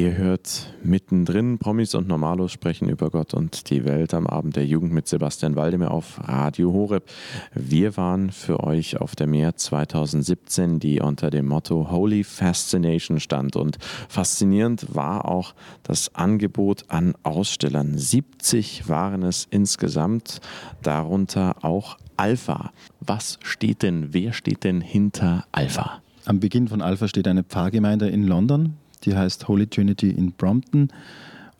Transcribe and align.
Ihr 0.00 0.16
hört 0.16 0.72
mittendrin 0.82 1.58
Promis 1.58 1.94
und 1.94 2.08
Normalos 2.08 2.52
sprechen 2.52 2.88
über 2.88 3.10
Gott 3.10 3.34
und 3.34 3.68
die 3.68 3.84
Welt 3.84 4.14
am 4.14 4.26
Abend 4.26 4.56
der 4.56 4.64
Jugend 4.64 4.94
mit 4.94 5.06
Sebastian 5.06 5.56
Waldemar 5.56 5.90
auf 5.90 6.26
Radio 6.26 6.72
Horeb. 6.72 7.04
Wir 7.52 7.98
waren 7.98 8.30
für 8.30 8.64
euch 8.64 8.98
auf 8.98 9.14
der 9.14 9.26
Meer 9.26 9.56
2017, 9.56 10.80
die 10.80 11.00
unter 11.00 11.28
dem 11.28 11.48
Motto 11.48 11.90
Holy 11.90 12.24
Fascination 12.24 13.20
stand. 13.20 13.56
Und 13.56 13.76
faszinierend 14.08 14.94
war 14.94 15.26
auch 15.26 15.54
das 15.82 16.14
Angebot 16.14 16.86
an 16.88 17.12
Ausstellern. 17.22 17.98
70 17.98 18.88
waren 18.88 19.22
es 19.22 19.48
insgesamt, 19.50 20.40
darunter 20.82 21.62
auch 21.62 21.98
Alpha. 22.16 22.72
Was 23.00 23.38
steht 23.42 23.82
denn, 23.82 24.14
wer 24.14 24.32
steht 24.32 24.64
denn 24.64 24.80
hinter 24.80 25.44
Alpha? 25.52 26.00
Am 26.24 26.40
Beginn 26.40 26.68
von 26.68 26.80
Alpha 26.80 27.06
steht 27.06 27.28
eine 27.28 27.42
Pfarrgemeinde 27.42 28.08
in 28.08 28.26
London, 28.26 28.76
die 29.04 29.16
heißt 29.16 29.48
Holy 29.48 29.66
Trinity 29.66 30.10
in 30.10 30.32
Brompton. 30.32 30.88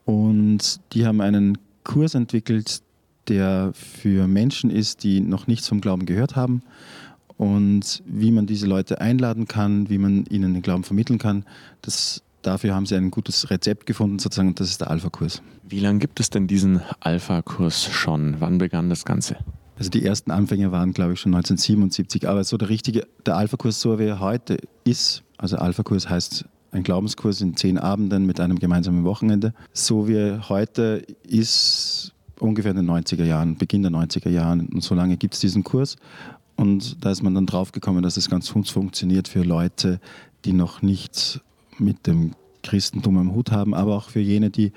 Und 0.05 0.81
die 0.93 1.07
haben 1.07 1.21
einen 1.21 1.59
Kurs 1.85 2.15
entwickelt, 2.15 2.83
der 3.29 3.73
für 3.75 4.27
Menschen 4.27 4.71
ist, 4.71 5.05
die 5.05 5.21
noch 5.21 5.47
nichts 5.47 5.69
vom 5.69 5.81
Glauben 5.81 6.07
gehört 6.07 6.37
haben. 6.37 6.63
Und 7.37 8.03
wie 8.07 8.33
man 8.33 8.47
diese 8.47 8.67
Leute 8.67 9.01
einladen 9.01 9.49
kann, 9.49 9.89
wie 9.89 9.99
man 9.99 10.27
ihnen 10.27 10.53
den 10.53 10.63
Glauben 10.63 10.85
vermitteln 10.85 11.19
kann, 11.19 11.45
das, 11.81 12.23
dafür 12.43 12.75
haben 12.75 12.85
sie 12.85 12.97
ein 12.97 13.11
gutes 13.11 13.51
Rezept 13.51 13.87
gefunden, 13.87 14.19
sozusagen, 14.19 14.49
und 14.49 14.61
das 14.61 14.69
ist 14.69 14.83
der 14.83 14.91
Alpha-Kurs. 14.91 15.41
Wie 15.67 15.81
lange 15.81 16.01
gibt 16.01 16.21
es 16.21 16.29
denn 16.29 16.49
diesen 16.49 16.83
Alpha-Kurs 17.01 17.85
schon? 17.85 18.37
Wann 18.41 18.59
begann 18.59 18.91
das 18.91 19.05
Ganze? 19.05 19.37
Also 19.79 19.89
die 19.89 20.05
ersten 20.05 20.31
Anfänge 20.31 20.73
waren, 20.73 20.93
glaube 20.93 21.15
ich, 21.15 21.21
schon 21.21 21.35
1977. 21.35 22.29
Aber 22.29 22.45
so 22.45 22.59
der 22.59 22.69
richtige, 22.69 23.07
der 23.25 23.37
Alpha-Kurs, 23.37 23.81
so 23.81 23.99
wie 23.99 24.05
er 24.05 24.21
heute 24.21 24.59
ist, 24.85 25.23
also 25.39 25.57
Alpha-Kurs 25.57 26.11
heißt 26.11 26.45
ein 26.73 26.83
Glaubenskurs 26.83 27.41
in 27.41 27.57
zehn 27.57 27.79
Abenden 27.79 28.27
mit 28.27 28.41
einem 28.41 28.59
gemeinsamen 28.59 29.05
Wochenende. 29.05 29.55
So 29.73 30.09
wie 30.09 30.39
heute 30.49 31.05
ist 31.23 32.13
ungefähr 32.39 32.71
in 32.71 32.79
den 32.79 32.91
90er 32.91 33.25
Jahren, 33.25 33.57
Beginn 33.57 33.83
der 33.83 33.93
90er 33.93 34.31
Jahren. 34.31 34.69
Und 34.69 34.83
so 34.83 34.95
lange 34.95 35.17
gibt 35.17 35.35
es 35.35 35.41
diesen 35.41 35.65
Kurs. 35.65 35.97
Und 36.57 37.05
da 37.05 37.11
ist 37.11 37.23
man 37.23 37.35
dann 37.35 37.47
drauf 37.47 37.73
gekommen, 37.73 38.03
dass 38.03 38.17
es 38.17 38.29
ganz 38.29 38.53
gut 38.53 38.69
funktioniert 38.69 39.29
für 39.29 39.43
Leute, 39.43 40.01
die 40.45 40.53
noch 40.53 40.83
nichts 40.83 41.41
mit 41.79 42.07
dem 42.07 42.33
Christentum 42.63 43.17
am 43.19 43.35
Hut 43.35 43.51
haben, 43.51 43.75
aber 43.75 43.97
auch 43.97 44.11
für 44.11 44.21
jene, 44.21 44.51
die 44.51 44.73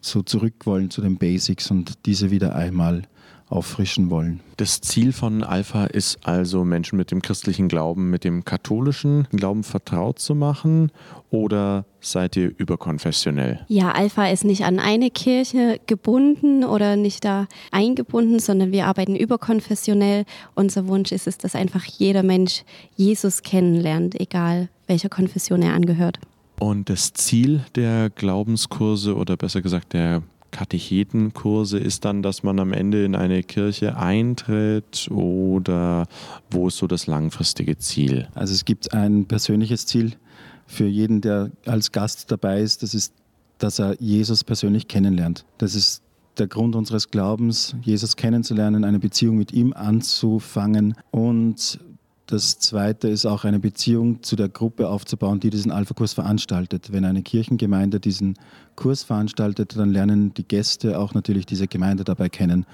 so 0.00 0.22
zurück 0.22 0.54
wollen 0.64 0.90
zu 0.90 1.00
den 1.00 1.16
Basics 1.16 1.70
und 1.70 2.04
diese 2.06 2.30
wieder 2.30 2.54
einmal 2.54 3.02
auffrischen 3.48 4.10
wollen. 4.10 4.40
Das 4.56 4.80
Ziel 4.80 5.12
von 5.12 5.42
Alpha 5.42 5.84
ist 5.84 6.26
also, 6.26 6.64
Menschen 6.64 6.96
mit 6.96 7.10
dem 7.10 7.22
christlichen 7.22 7.68
Glauben, 7.68 8.10
mit 8.10 8.24
dem 8.24 8.44
katholischen 8.44 9.26
Glauben 9.32 9.64
vertraut 9.64 10.18
zu 10.18 10.34
machen 10.34 10.90
oder 11.30 11.84
seid 12.00 12.36
ihr 12.36 12.52
überkonfessionell? 12.56 13.60
Ja, 13.68 13.92
Alpha 13.92 14.26
ist 14.28 14.44
nicht 14.44 14.64
an 14.64 14.78
eine 14.78 15.10
Kirche 15.10 15.80
gebunden 15.86 16.64
oder 16.64 16.96
nicht 16.96 17.24
da 17.24 17.46
eingebunden, 17.70 18.38
sondern 18.38 18.72
wir 18.72 18.86
arbeiten 18.86 19.16
überkonfessionell. 19.16 20.24
Unser 20.54 20.86
Wunsch 20.88 21.12
ist 21.12 21.26
es, 21.26 21.38
dass 21.38 21.54
einfach 21.54 21.84
jeder 21.84 22.22
Mensch 22.22 22.64
Jesus 22.96 23.42
kennenlernt, 23.42 24.18
egal 24.20 24.68
welcher 24.86 25.08
Konfession 25.08 25.62
er 25.62 25.74
angehört. 25.74 26.18
Und 26.60 26.88
das 26.88 27.12
Ziel 27.12 27.64
der 27.74 28.10
Glaubenskurse 28.10 29.16
oder 29.16 29.36
besser 29.36 29.60
gesagt 29.60 29.92
der 29.92 30.22
Katechetenkurse 30.54 31.78
ist 31.78 32.04
dann, 32.04 32.22
dass 32.22 32.44
man 32.44 32.60
am 32.60 32.72
Ende 32.72 33.04
in 33.04 33.16
eine 33.16 33.42
Kirche 33.42 33.96
eintritt 33.96 35.08
oder 35.10 36.06
wo 36.48 36.68
ist 36.68 36.76
so 36.76 36.86
das 36.86 37.08
langfristige 37.08 37.76
Ziel? 37.76 38.28
Also 38.36 38.54
es 38.54 38.64
gibt 38.64 38.94
ein 38.94 39.26
persönliches 39.26 39.84
Ziel 39.86 40.12
für 40.66 40.86
jeden, 40.86 41.20
der 41.20 41.50
als 41.66 41.90
Gast 41.90 42.30
dabei 42.30 42.60
ist. 42.60 42.84
Das 42.84 42.94
ist, 42.94 43.12
dass 43.58 43.80
er 43.80 44.00
Jesus 44.00 44.44
persönlich 44.44 44.86
kennenlernt. 44.86 45.44
Das 45.58 45.74
ist 45.74 46.02
der 46.38 46.46
Grund 46.46 46.76
unseres 46.76 47.10
Glaubens, 47.10 47.74
Jesus 47.82 48.14
kennenzulernen, 48.14 48.84
eine 48.84 49.00
Beziehung 49.00 49.36
mit 49.36 49.52
ihm 49.52 49.72
anzufangen 49.72 50.94
und 51.10 51.80
das 52.26 52.58
Zweite 52.58 53.08
ist 53.08 53.26
auch 53.26 53.44
eine 53.44 53.58
Beziehung 53.58 54.22
zu 54.22 54.34
der 54.34 54.48
Gruppe 54.48 54.88
aufzubauen, 54.88 55.40
die 55.40 55.50
diesen 55.50 55.70
Alpha-Kurs 55.70 56.14
veranstaltet. 56.14 56.90
Wenn 56.90 57.04
eine 57.04 57.22
Kirchengemeinde 57.22 58.00
diesen 58.00 58.38
Kurs 58.76 59.02
veranstaltet, 59.02 59.76
dann 59.76 59.92
lernen 59.92 60.32
die 60.32 60.44
Gäste 60.44 60.98
auch 60.98 61.12
natürlich 61.12 61.44
diese 61.44 61.68
Gemeinde 61.68 62.02
dabei 62.02 62.30
kennen. 62.30 62.64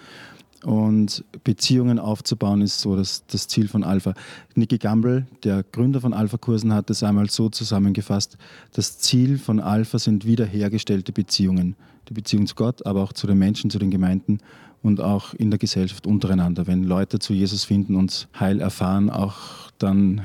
Und 0.65 1.25
Beziehungen 1.43 1.98
aufzubauen 1.98 2.60
ist 2.60 2.81
so 2.81 2.94
das, 2.97 3.25
das 3.26 3.48
Ziel 3.48 3.69
von 3.69 3.82
Alpha. 3.82 4.15
Nicky 4.54 4.78
Gamble, 4.78 5.26
der 5.43 5.62
Gründer 5.62 6.00
von 6.00 6.12
Alpha-Kursen, 6.12 6.75
hat 6.75 6.91
es 6.91 7.03
einmal 7.03 7.31
so 7.31 7.48
zusammengefasst, 7.48 8.37
das 8.72 8.99
Ziel 8.99 9.38
von 9.38 9.60
Alpha 9.60 9.99
sind 9.99 10.26
wiederhergestellte 10.26 11.12
Beziehungen. 11.12 11.76
Die 12.09 12.15
Beziehung 12.15 12.47
zu 12.47 12.54
Gott, 12.54 12.84
aber 12.84 13.03
auch 13.03 13.12
zu 13.12 13.26
den 13.26 13.38
Menschen, 13.38 13.70
zu 13.70 13.78
den 13.78 13.91
Gemeinden 13.91 14.41
und 14.82 15.00
auch 15.00 15.34
in 15.34 15.50
der 15.50 15.59
Gesellschaft 15.59 16.06
untereinander. 16.06 16.66
Wenn 16.66 16.84
Leute 16.84 17.19
zu 17.19 17.32
Jesus 17.32 17.65
finden 17.65 17.97
und 17.97 18.28
Heil 18.38 18.60
erfahren, 18.60 19.10
auch 19.10 19.37
dann 19.78 20.22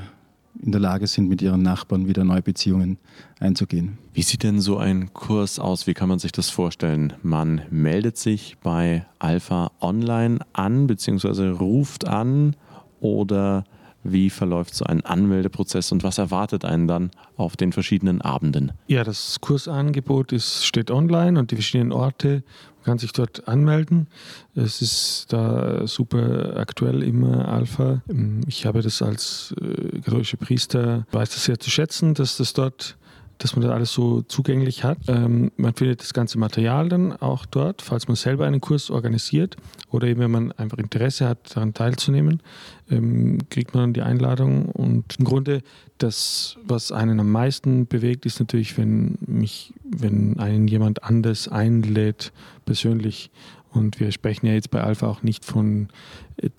in 0.62 0.72
der 0.72 0.80
Lage 0.80 1.06
sind, 1.06 1.28
mit 1.28 1.42
ihren 1.42 1.62
Nachbarn 1.62 2.08
wieder 2.08 2.24
neue 2.24 2.42
Beziehungen 2.42 2.98
einzugehen. 3.40 3.98
Wie 4.12 4.22
sieht 4.22 4.42
denn 4.42 4.60
so 4.60 4.78
ein 4.78 5.12
Kurs 5.12 5.58
aus? 5.58 5.86
Wie 5.86 5.94
kann 5.94 6.08
man 6.08 6.18
sich 6.18 6.32
das 6.32 6.50
vorstellen? 6.50 7.12
Man 7.22 7.62
meldet 7.70 8.16
sich 8.16 8.56
bei 8.62 9.06
Alpha 9.18 9.70
Online 9.80 10.38
an, 10.52 10.86
beziehungsweise 10.86 11.50
ruft 11.52 12.06
an 12.06 12.56
oder 13.00 13.64
wie 14.12 14.30
verläuft 14.30 14.74
so 14.74 14.84
ein 14.84 15.04
Anmeldeprozess 15.04 15.92
und 15.92 16.02
was 16.02 16.18
erwartet 16.18 16.64
einen 16.64 16.86
dann 16.86 17.10
auf 17.36 17.56
den 17.56 17.72
verschiedenen 17.72 18.20
Abenden? 18.20 18.72
Ja, 18.86 19.04
das 19.04 19.40
Kursangebot 19.40 20.32
ist, 20.32 20.64
steht 20.64 20.90
online 20.90 21.38
und 21.38 21.50
die 21.50 21.56
verschiedenen 21.56 21.92
Orte, 21.92 22.42
kann 22.86 22.98
sich 22.98 23.12
dort 23.12 23.48
anmelden. 23.48 24.06
Es 24.54 24.80
ist 24.80 25.26
da 25.30 25.88
super 25.88 26.56
aktuell 26.56 27.02
immer 27.02 27.48
Alpha. 27.48 28.00
Ich 28.46 28.64
habe 28.64 28.80
das 28.80 29.02
als 29.02 29.52
äh, 29.60 30.00
katholischer 30.00 30.36
Priester, 30.36 31.04
weiß 31.10 31.30
das 31.30 31.44
sehr 31.44 31.58
zu 31.58 31.68
schätzen, 31.68 32.14
dass 32.14 32.36
das 32.36 32.52
dort 32.52 32.96
dass 33.38 33.54
man 33.54 33.62
das 33.62 33.72
alles 33.72 33.92
so 33.92 34.22
zugänglich 34.22 34.84
hat. 34.84 34.98
Ähm, 35.08 35.50
man 35.56 35.74
findet 35.74 36.00
das 36.00 36.14
ganze 36.14 36.38
Material 36.38 36.88
dann 36.88 37.12
auch 37.12 37.46
dort, 37.46 37.82
falls 37.82 38.08
man 38.08 38.16
selber 38.16 38.46
einen 38.46 38.60
Kurs 38.60 38.90
organisiert 38.90 39.56
oder 39.90 40.06
eben 40.06 40.20
wenn 40.20 40.30
man 40.30 40.52
einfach 40.52 40.78
Interesse 40.78 41.28
hat, 41.28 41.54
daran 41.54 41.74
teilzunehmen, 41.74 42.42
ähm, 42.90 43.38
kriegt 43.50 43.74
man 43.74 43.84
dann 43.84 43.92
die 43.92 44.02
Einladung. 44.02 44.66
Und 44.66 45.16
im 45.18 45.24
Grunde 45.24 45.62
das, 45.98 46.56
was 46.64 46.92
einen 46.92 47.20
am 47.20 47.30
meisten 47.30 47.86
bewegt, 47.86 48.26
ist 48.26 48.40
natürlich, 48.40 48.76
wenn 48.78 49.18
mich, 49.20 49.74
wenn 49.84 50.38
einen 50.38 50.68
jemand 50.68 51.04
anders 51.04 51.48
einlädt, 51.48 52.32
persönlich. 52.64 53.30
Und 53.70 54.00
wir 54.00 54.12
sprechen 54.12 54.46
ja 54.46 54.54
jetzt 54.54 54.70
bei 54.70 54.82
Alpha 54.82 55.06
auch 55.06 55.22
nicht 55.22 55.44
von 55.44 55.88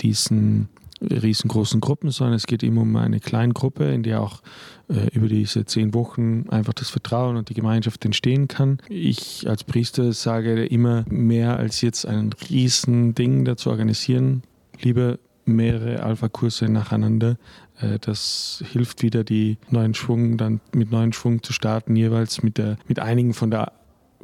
diesen 0.02 0.70
riesengroßen 1.02 1.80
Gruppen, 1.82 2.12
sondern 2.12 2.36
es 2.36 2.48
geht 2.48 2.64
immer 2.64 2.82
um 2.82 2.96
eine 2.96 3.20
kleine 3.20 3.54
Gruppe, 3.54 3.92
in 3.92 4.04
der 4.04 4.22
auch 4.22 4.42
äh, 4.90 5.08
über 5.14 5.28
diese 5.28 5.66
zehn 5.66 5.94
Wochen 5.94 6.46
einfach 6.50 6.74
das 6.74 6.90
Vertrauen 6.90 7.38
und 7.38 7.50
die 7.50 7.54
Gemeinschaft 7.54 8.04
entstehen 8.06 8.48
kann. 8.48 8.80
Ich 8.90 9.48
als 9.48 9.64
Priester 9.64 10.14
sage 10.14 10.66
immer, 10.66 11.06
mehr 11.10 11.58
als 11.58 11.82
jetzt 11.82 12.06
ein 12.06 12.34
Riesending 12.50 13.46
dazu 13.46 13.70
organisieren, 13.70 14.44
lieber 14.82 15.20
mehrere 15.46 16.04
Alpha-Kurse 16.04 16.70
nacheinander. 16.70 17.38
Äh, 17.80 18.00
das 18.00 18.64
hilft 18.72 19.02
wieder, 19.04 19.24
die 19.24 19.58
neuen 19.70 19.94
Schwung 19.94 20.38
dann 20.38 20.60
mit 20.74 20.92
neuen 20.92 21.14
Schwung 21.14 21.44
zu 21.44 21.54
starten, 21.54 21.96
jeweils 21.96 22.44
mit, 22.44 22.58
der, 22.58 22.78
mit 22.88 23.00
einigen 23.00 23.34
von 23.34 23.52
der 23.52 23.72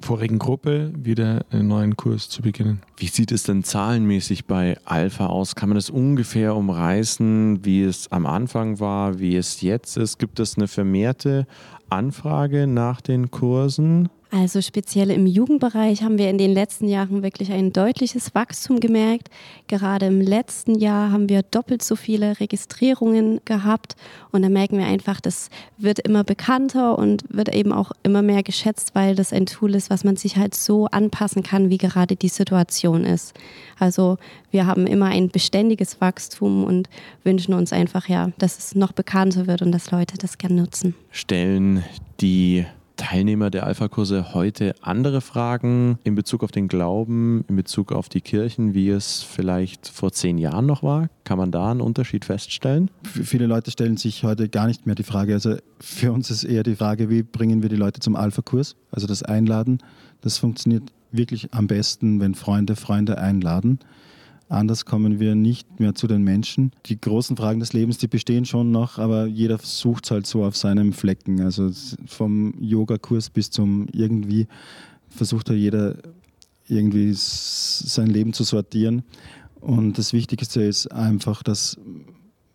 vorigen 0.03 0.37
Gruppe 0.37 0.91
wieder 0.95 1.45
einen 1.49 1.69
neuen 1.69 1.97
Kurs 1.97 2.29
zu 2.29 2.41
beginnen. 2.41 2.81
Wie 2.97 3.07
sieht 3.07 3.31
es 3.31 3.43
denn 3.43 3.63
zahlenmäßig 3.63 4.45
bei 4.45 4.77
Alpha 4.85 5.27
aus? 5.27 5.55
Kann 5.55 5.69
man 5.69 5.77
das 5.77 5.89
ungefähr 5.89 6.55
umreißen, 6.55 7.63
wie 7.65 7.83
es 7.83 8.11
am 8.11 8.25
Anfang 8.25 8.79
war, 8.79 9.19
wie 9.19 9.35
es 9.35 9.61
jetzt 9.61 9.97
ist? 9.97 10.19
Gibt 10.19 10.39
es 10.39 10.57
eine 10.57 10.67
vermehrte 10.67 11.47
Anfrage 11.89 12.67
nach 12.67 13.01
den 13.01 13.31
Kursen? 13.31 14.09
Also 14.35 14.61
speziell 14.61 15.11
im 15.11 15.27
Jugendbereich 15.27 16.01
haben 16.01 16.17
wir 16.17 16.27
in 16.31 16.39
den 16.39 16.51
letzten 16.51 16.87
Jahren 16.87 17.21
wirklich 17.21 17.51
ein 17.51 17.71
deutliches 17.71 18.33
Wachstum 18.33 18.79
gemerkt. 18.79 19.29
Gerade 19.67 20.07
im 20.07 20.21
letzten 20.21 20.73
Jahr 20.73 21.11
haben 21.11 21.29
wir 21.29 21.43
doppelt 21.43 21.83
so 21.83 21.95
viele 21.95 22.39
Registrierungen 22.39 23.41
gehabt 23.45 23.95
und 24.31 24.41
da 24.41 24.49
merken 24.49 24.79
wir 24.79 24.87
einfach, 24.87 25.21
das 25.21 25.51
wird 25.77 25.99
immer 25.99 26.23
bekannter 26.23 26.97
und 26.97 27.25
wird 27.29 27.53
eben 27.53 27.71
auch 27.71 27.91
immer 28.01 28.23
mehr 28.23 28.41
geschätzt, 28.41 28.95
weil 28.95 29.13
das 29.13 29.33
ein 29.33 29.45
Tool 29.45 29.75
ist, 29.75 29.91
was 29.91 30.03
man 30.03 30.15
sich 30.15 30.35
halt 30.35 30.55
so 30.55 30.87
anpassen 30.87 31.43
kann, 31.43 31.69
wie 31.69 31.77
gerade 31.77 32.15
die 32.15 32.27
Situation 32.27 33.05
ist. 33.05 33.35
Also 33.77 34.17
wir 34.49 34.65
haben 34.65 34.87
immer 34.87 35.09
ein 35.09 35.29
beständiges 35.29 36.01
Wachstum 36.01 36.63
und 36.63 36.89
wünschen 37.23 37.53
uns 37.53 37.71
einfach 37.71 38.09
ja, 38.09 38.31
dass 38.39 38.57
es 38.57 38.73
noch 38.73 38.93
bekannter 38.93 39.45
wird 39.45 39.61
und 39.61 39.71
dass 39.71 39.91
Leute 39.91 40.17
das 40.17 40.39
gerne 40.39 40.55
nutzen. 40.55 40.95
Stellen 41.11 41.83
die 42.19 42.65
Teilnehmer 42.95 43.49
der 43.49 43.65
Alpha-Kurse 43.65 44.33
heute 44.33 44.75
andere 44.81 45.21
Fragen 45.21 45.97
in 46.03 46.15
Bezug 46.15 46.43
auf 46.43 46.51
den 46.51 46.67
Glauben, 46.67 47.43
in 47.47 47.55
Bezug 47.55 47.91
auf 47.91 48.09
die 48.09 48.21
Kirchen, 48.21 48.73
wie 48.73 48.89
es 48.89 49.23
vielleicht 49.23 49.87
vor 49.87 50.11
zehn 50.11 50.37
Jahren 50.37 50.65
noch 50.65 50.83
war? 50.83 51.09
Kann 51.23 51.37
man 51.37 51.51
da 51.51 51.71
einen 51.71 51.81
Unterschied 51.81 52.25
feststellen? 52.25 52.91
Viele 53.03 53.47
Leute 53.47 53.71
stellen 53.71 53.97
sich 53.97 54.23
heute 54.23 54.49
gar 54.49 54.67
nicht 54.67 54.85
mehr 54.85 54.95
die 54.95 55.03
Frage. 55.03 55.33
Also 55.33 55.55
für 55.79 56.11
uns 56.11 56.29
ist 56.29 56.43
eher 56.43 56.63
die 56.63 56.75
Frage, 56.75 57.09
wie 57.09 57.23
bringen 57.23 57.61
wir 57.61 57.69
die 57.69 57.75
Leute 57.75 57.99
zum 57.99 58.15
Alpha-Kurs? 58.15 58.75
Also 58.91 59.07
das 59.07 59.23
Einladen, 59.23 59.79
das 60.21 60.37
funktioniert 60.37 60.91
wirklich 61.11 61.53
am 61.53 61.67
besten, 61.67 62.19
wenn 62.19 62.35
Freunde 62.35 62.75
Freunde 62.75 63.17
einladen. 63.17 63.79
Anders 64.53 64.85
kommen 64.85 65.19
wir 65.19 65.33
nicht 65.33 65.79
mehr 65.79 65.95
zu 65.95 66.05
den 66.05 66.23
Menschen. 66.23 66.71
Die 66.85 67.01
großen 67.01 67.35
Fragen 67.35 67.59
des 67.59 67.73
Lebens, 67.73 67.97
die 67.97 68.07
bestehen 68.07 68.45
schon 68.45 68.69
noch, 68.69 68.99
aber 68.99 69.25
jeder 69.25 69.57
sucht 69.57 70.05
es 70.05 70.11
halt 70.11 70.27
so 70.27 70.45
auf 70.45 70.55
seinem 70.55 70.93
Flecken. 70.93 71.41
Also 71.41 71.71
vom 72.05 72.53
Yogakurs 72.61 73.31
bis 73.31 73.49
zum 73.49 73.87
irgendwie 73.91 74.45
versucht 75.09 75.49
da 75.49 75.53
jeder 75.53 75.95
irgendwie 76.67 77.13
sein 77.15 78.07
Leben 78.07 78.33
zu 78.33 78.43
sortieren. 78.43 79.01
Und 79.59 79.97
das 79.97 80.13
Wichtigste 80.13 80.61
ist 80.61 80.91
einfach, 80.91 81.41
dass 81.41 81.79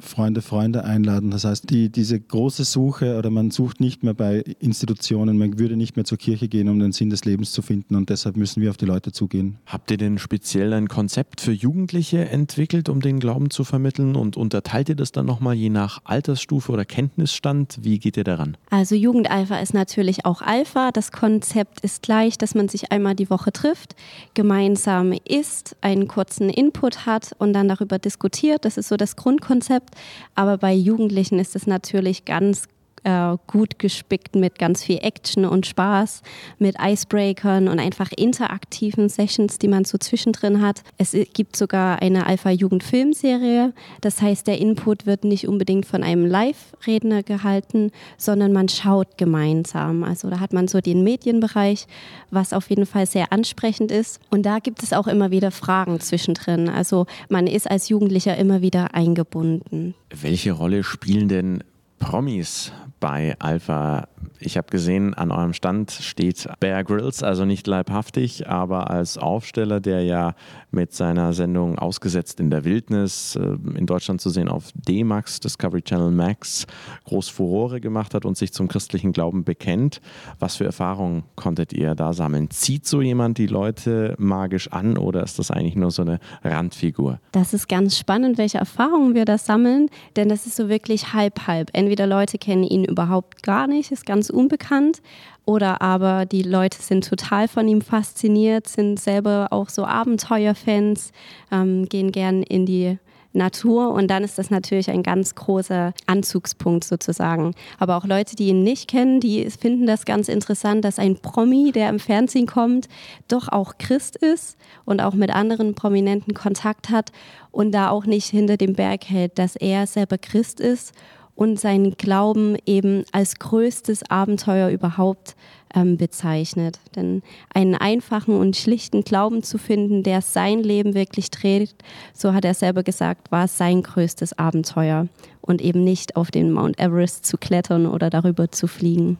Freunde 0.00 0.43
Freunde 0.43 0.85
einladen. 0.85 1.31
Das 1.31 1.45
heißt, 1.45 1.71
die, 1.71 1.91
diese 1.91 2.21
große 2.21 2.65
Suche 2.65 3.19
oder 3.19 3.31
man 3.31 3.50
sucht 3.50 3.81
nicht 3.81 4.05
mehr 4.05 4.15
bei 4.15 4.45
Institutionen, 4.61 5.39
man 5.39 5.59
würde 5.59 5.77
nicht 5.77 5.97
mehr 5.97 6.05
zur 6.05 6.19
Kirche 6.19 6.49
gehen, 6.49 6.69
um 6.69 6.79
den 6.79 6.93
Sinn 6.93 7.11
des 7.11 7.25
Lebens 7.25 7.53
zu 7.53 7.62
finden 7.62 7.97
und 7.97 8.09
deshalb 8.09 8.37
müssen 8.37 8.62
wir 8.62 8.71
auf 8.71 8.77
die 8.77 8.85
Leute 8.85 9.11
zugehen. 9.11 9.59
Habt 9.67 9.91
ihr 9.91 9.97
denn 9.97 10.19
speziell 10.19 10.73
ein 10.73 10.89
Konzept 10.89 11.41
für 11.41 11.53
Jugendliche 11.53 12.29
entwickelt, 12.29 12.89
um 12.89 13.00
den 13.00 13.19
Glauben 13.19 13.50
zu 13.50 13.65
vermitteln 13.65 14.15
und 14.15 14.37
unterteilt 14.37 14.89
ihr 14.89 14.95
das 14.95 15.11
dann 15.11 15.27
nochmal 15.27 15.55
je 15.55 15.69
nach 15.69 16.00
Altersstufe 16.05 16.71
oder 16.71 16.85
Kenntnisstand? 16.85 17.79
Wie 17.83 17.99
geht 17.99 18.17
ihr 18.17 18.25
daran? 18.25 18.56
Also 18.71 18.95
Jugendalpha 18.95 19.59
ist 19.59 19.75
natürlich 19.75 20.25
auch 20.25 20.43
Alpha. 20.43 20.93
Das 20.93 21.11
Konzept 21.11 21.81
ist 21.81 22.03
gleich, 22.03 22.39
dass 22.39 22.55
man 22.55 22.69
sich 22.69 22.93
einmal 22.93 23.17
die 23.17 23.31
Woche 23.31 23.53
trifft, 23.53 23.97
gemeinsam 24.35 25.12
isst, 25.29 25.77
einen 25.81 26.06
kurzen 26.06 26.50
Input 26.50 27.05
hat 27.06 27.35
und 27.39 27.53
dann 27.53 27.69
darüber 27.69 27.99
diskutiert. 27.99 28.65
Das 28.65 28.77
ist 28.77 28.89
so 28.89 28.97
das 28.97 29.17
Grundkonzept. 29.17 29.88
Aber 30.35 30.58
bei 30.58 30.73
Jugendlichen 30.73 31.38
ist 31.38 31.56
es 31.56 31.67
natürlich 31.67 32.25
ganz 32.25 32.69
äh, 33.05 33.37
gut 33.47 33.79
gespickt 33.79 34.37
mit 34.37 34.59
ganz 34.59 34.85
viel 34.85 34.99
Action 35.03 35.45
und 35.45 35.67
Spaß, 35.67 36.23
mit 36.59 36.77
Icebreakern 36.81 37.69
und 37.69 37.79
einfach 37.79 38.11
interaktiven 38.17 39.09
Sessions, 39.09 39.59
die 39.59 39.69
man 39.69 39.85
so 39.85 39.99
zwischendrin 39.99 40.62
hat. 40.62 40.83
Es 40.97 41.17
gibt 41.33 41.56
sogar 41.56 42.00
eine 42.03 42.27
Alpha-Jugend-Filmserie. 42.27 43.73
Das 44.00 44.23
heißt, 44.23 44.47
der 44.47 44.59
Input 44.59 45.06
wird 45.06 45.25
nicht 45.25 45.49
unbedingt 45.49 45.87
von 45.87 46.03
einem 46.03 46.27
Live-Redner 46.27 47.23
gehalten, 47.23 47.91
sondern 48.17 48.53
man 48.53 48.69
schaut 48.69 49.19
gemeinsam. 49.19 50.05
Also 50.05 50.31
da 50.31 50.41
hat 50.41 50.53
man 50.53 50.69
so 50.69 50.81
den 50.81 51.03
Medienbereich, 51.03 51.87
was 52.31 52.53
auf 52.53 52.71
jeden 52.71 52.87
Fall 52.87 53.06
sehr 53.06 53.33
ansprechend 53.33 53.91
ist. 53.91 54.21
Und 54.31 54.45
da 54.45 54.59
gibt 54.59 54.83
es 54.83 54.93
auch 54.93 55.06
immer 55.06 55.31
wieder 55.31 55.50
Fragen 55.50 56.00
zwischendrin. 56.00 56.69
Also 56.69 57.06
man 57.29 57.47
ist 57.47 57.71
als 57.71 57.89
Jugendlicher 57.89 58.37
immer 58.37 58.62
wieder 58.62 58.95
eingebunden. 58.95 59.95
Welche 60.11 60.53
Rolle 60.53 60.85
spielen 60.85 61.29
denn 61.29 61.65
Promis 61.99 62.73
bei 63.00 63.37
Alpha. 63.39 64.09
Ich 64.41 64.56
habe 64.56 64.69
gesehen, 64.69 65.15
an 65.15 65.31
eurem 65.31 65.53
Stand 65.53 65.91
steht 65.91 66.49
Bear 66.61 66.85
Grylls, 66.85 67.23
also 67.23 67.45
nicht 67.45 67.67
leibhaftig, 67.67 68.49
aber 68.49 68.91
als 68.91 69.19
Aufsteller, 69.19 69.81
der 69.81 70.05
ja 70.05 70.35
mit 70.71 70.93
seiner 70.93 71.33
Sendung 71.33 71.79
Ausgesetzt 71.79 72.41
in 72.41 72.50
der 72.50 72.65
Wildnis 72.65 73.37
äh, 73.37 73.56
in 73.77 73.87
Deutschland 73.87 74.21
zu 74.21 74.31
sehen 74.31 74.49
auf 74.49 74.71
D-Max, 74.75 75.41
Discovery 75.41 75.83
Channel 75.83 76.11
Max, 76.11 76.67
groß 77.05 77.29
Furore 77.29 77.81
gemacht 77.81 78.15
hat 78.15 78.25
und 78.25 78.37
sich 78.37 78.53
zum 78.53 78.69
christlichen 78.69 79.12
Glauben 79.12 79.45
bekennt. 79.45 80.00
Was 80.39 80.56
für 80.56 80.65
Erfahrungen 80.65 81.25
konntet 81.37 81.73
ihr 81.73 81.95
da 81.95 82.12
sammeln? 82.12 82.50
Zieht 82.50 82.87
so 82.87 83.00
jemand 83.00 83.39
die 83.39 83.47
Leute 83.47 84.15
magisch 84.19 84.71
an 84.73 84.99
oder 84.99 85.23
ist 85.23 85.39
das 85.39 85.50
eigentlich 85.50 85.77
nur 85.77 85.91
so 85.91 86.03
eine 86.03 86.21
Randfigur? 86.45 87.19
Das 87.33 87.55
ist 87.55 87.69
ganz 87.69 87.99
spannend, 87.99 88.39
welche 88.39 88.59
Erfahrungen 88.59 89.15
wir 89.15 89.25
da 89.25 89.39
sammeln, 89.39 89.89
denn 90.17 90.29
das 90.29 90.47
ist 90.47 90.56
so 90.56 90.69
wirklich 90.69 91.12
halb-halb. 91.12 91.71
Entweder 91.73 92.06
Leute 92.06 92.39
kennen 92.39 92.65
ihn 92.65 92.85
überhaupt 92.88 93.43
gar 93.43 93.67
nicht, 93.67 93.93
ist 93.93 94.06
ganz 94.06 94.31
unbekannt. 94.31 95.00
Oder 95.44 95.81
aber 95.81 96.26
die 96.26 96.43
Leute 96.43 96.82
sind 96.82 97.08
total 97.08 97.49
von 97.49 97.67
ihm 97.69 97.81
fasziniert, 97.81 98.69
sind 98.69 99.00
selber 99.00 99.49
auch 99.50 99.69
so 99.69 99.85
Abenteuerfans, 99.85 101.12
ähm, 101.50 101.88
gehen 101.88 102.12
gern 102.12 102.43
in 102.43 102.67
die 102.67 102.99
Natur 103.32 103.93
und 103.93 104.08
dann 104.08 104.25
ist 104.25 104.38
das 104.38 104.50
natürlich 104.50 104.90
ein 104.90 105.02
ganz 105.02 105.35
großer 105.35 105.93
Anzugspunkt 106.06 106.85
sozusagen. 106.85 107.55
Aber 107.79 107.96
auch 107.96 108.05
Leute, 108.05 108.37
die 108.37 108.49
ihn 108.49 108.62
nicht 108.62 108.88
kennen, 108.88 109.20
die 109.20 109.49
finden 109.50 109.87
das 109.87 110.05
ganz 110.05 110.29
interessant, 110.29 110.85
dass 110.85 110.99
ein 110.99 111.17
Promi, 111.17 111.73
der 111.73 111.88
im 111.88 112.00
Fernsehen 112.00 112.46
kommt, 112.46 112.88
doch 113.29 113.49
auch 113.49 113.79
Christ 113.79 114.17
ist 114.17 114.56
und 114.85 115.00
auch 115.00 115.14
mit 115.14 115.31
anderen 115.31 115.75
Prominenten 115.75 116.35
Kontakt 116.35 116.90
hat 116.90 117.12
und 117.50 117.73
da 117.73 117.90
auch 117.90 118.06
nicht 118.06 118.26
hinter 118.26 118.56
dem 118.56 118.75
Berg 118.75 119.05
hält, 119.05 119.38
dass 119.38 119.56
er 119.56 119.87
selber 119.87 120.19
Christ 120.19 120.61
ist 120.61 120.93
und 121.38 121.61
seinen 121.61 121.93
Glauben 121.96 122.56
eben 122.67 123.05
als 123.12 123.38
größtes 123.38 124.11
Abenteuer 124.11 124.70
überhaupt 124.70 125.37
ähm, 125.73 125.96
bezeichnet. 125.96 126.81
Denn 126.96 127.23
einen 127.55 127.76
einfachen 127.76 128.35
und 128.35 128.56
schlichten 128.56 129.05
Glauben 129.05 129.44
zu 129.44 129.56
finden, 129.56 130.02
der 130.02 130.20
sein 130.20 130.64
Leben 130.64 130.94
wirklich 130.94 131.31
trägt, 131.31 131.85
so 132.12 132.35
hat 132.35 132.44
er 132.44 132.55
selber 132.55 132.82
gesagt, 132.82 133.31
war 133.31 133.46
sein 133.46 133.85
größtes 133.85 134.37
Abenteuer 134.37 135.06
und 135.40 135.62
eben 135.62 135.85
nicht 135.85 136.17
auf 136.17 136.32
den 136.32 136.50
Mount 136.50 136.81
Everest 136.81 137.25
zu 137.25 137.37
klettern 137.37 137.87
oder 137.87 138.11
darüber 138.11 138.50
zu 138.50 138.67
fliegen. 138.67 139.17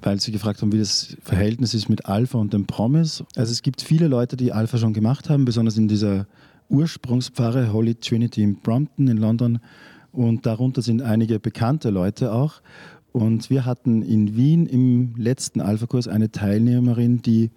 Weil 0.00 0.20
Sie 0.20 0.30
gefragt 0.30 0.62
haben, 0.62 0.70
wie 0.70 0.78
das 0.78 1.16
Verhältnis 1.22 1.74
ist 1.74 1.88
mit 1.88 2.06
Alpha 2.06 2.38
und 2.38 2.52
dem 2.52 2.66
Promise. 2.66 3.24
Also 3.34 3.50
es 3.50 3.62
gibt 3.62 3.82
viele 3.82 4.06
Leute, 4.06 4.36
die 4.36 4.52
Alpha 4.52 4.78
schon 4.78 4.92
gemacht 4.92 5.28
haben, 5.28 5.44
besonders 5.44 5.76
in 5.76 5.88
dieser 5.88 6.28
Ursprungspfarre 6.68 7.72
Holy 7.72 7.96
Trinity 7.96 8.44
in 8.44 8.60
Brompton 8.60 9.08
in 9.08 9.16
London 9.16 9.58
und 10.12 10.46
darunter 10.46 10.82
sind 10.82 11.02
einige 11.02 11.38
bekannte 11.38 11.90
Leute 11.90 12.32
auch. 12.32 12.60
Und 13.12 13.50
wir 13.50 13.64
hatten 13.64 14.02
in 14.02 14.36
Wien 14.36 14.66
im 14.66 15.14
letzten 15.16 15.60
Alpha-Kurs 15.60 16.08
eine 16.08 16.30
Teilnehmerin, 16.30 17.22
die 17.22 17.50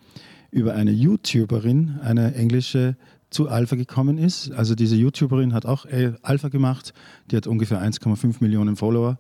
über 0.50 0.74
eine 0.74 0.92
YouTuberin, 0.92 2.00
eine 2.02 2.36
englische, 2.36 2.96
zu 3.30 3.48
Alpha 3.48 3.78
gekommen 3.78 4.18
ist. 4.18 4.52
Also 4.52 4.76
diese 4.76 4.96
YouTuberin 4.98 5.54
hat 5.54 5.66
auch 5.66 5.86
äh, 5.86 6.14
Alpha 6.22 6.50
gemacht. 6.50 6.94
Die 7.32 7.38
hat 7.38 7.48
ungefähr 7.48 7.82
1,5 7.82 8.36
Millionen 8.42 8.76
Follower 8.76 9.18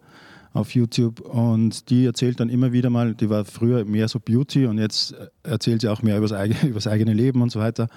auf 0.53 0.75
YouTube 0.75 1.21
und 1.21 1.89
die 1.89 2.05
erzählt 2.05 2.39
dann 2.39 2.49
immer 2.49 2.73
wieder 2.73 2.89
mal, 2.89 3.15
die 3.15 3.29
war 3.29 3.45
früher 3.45 3.85
mehr 3.85 4.07
so 4.07 4.19
Beauty 4.19 4.65
und 4.65 4.79
jetzt 4.79 5.15
erzählt 5.43 5.81
sie 5.81 5.87
auch 5.87 6.01
mehr 6.01 6.17
über 6.17 6.27
das 6.27 6.37
eigene, 6.37 6.75
eigene 6.85 7.13
Leben 7.13 7.41
und 7.41 7.51
so 7.51 7.59
weiter 7.59 7.87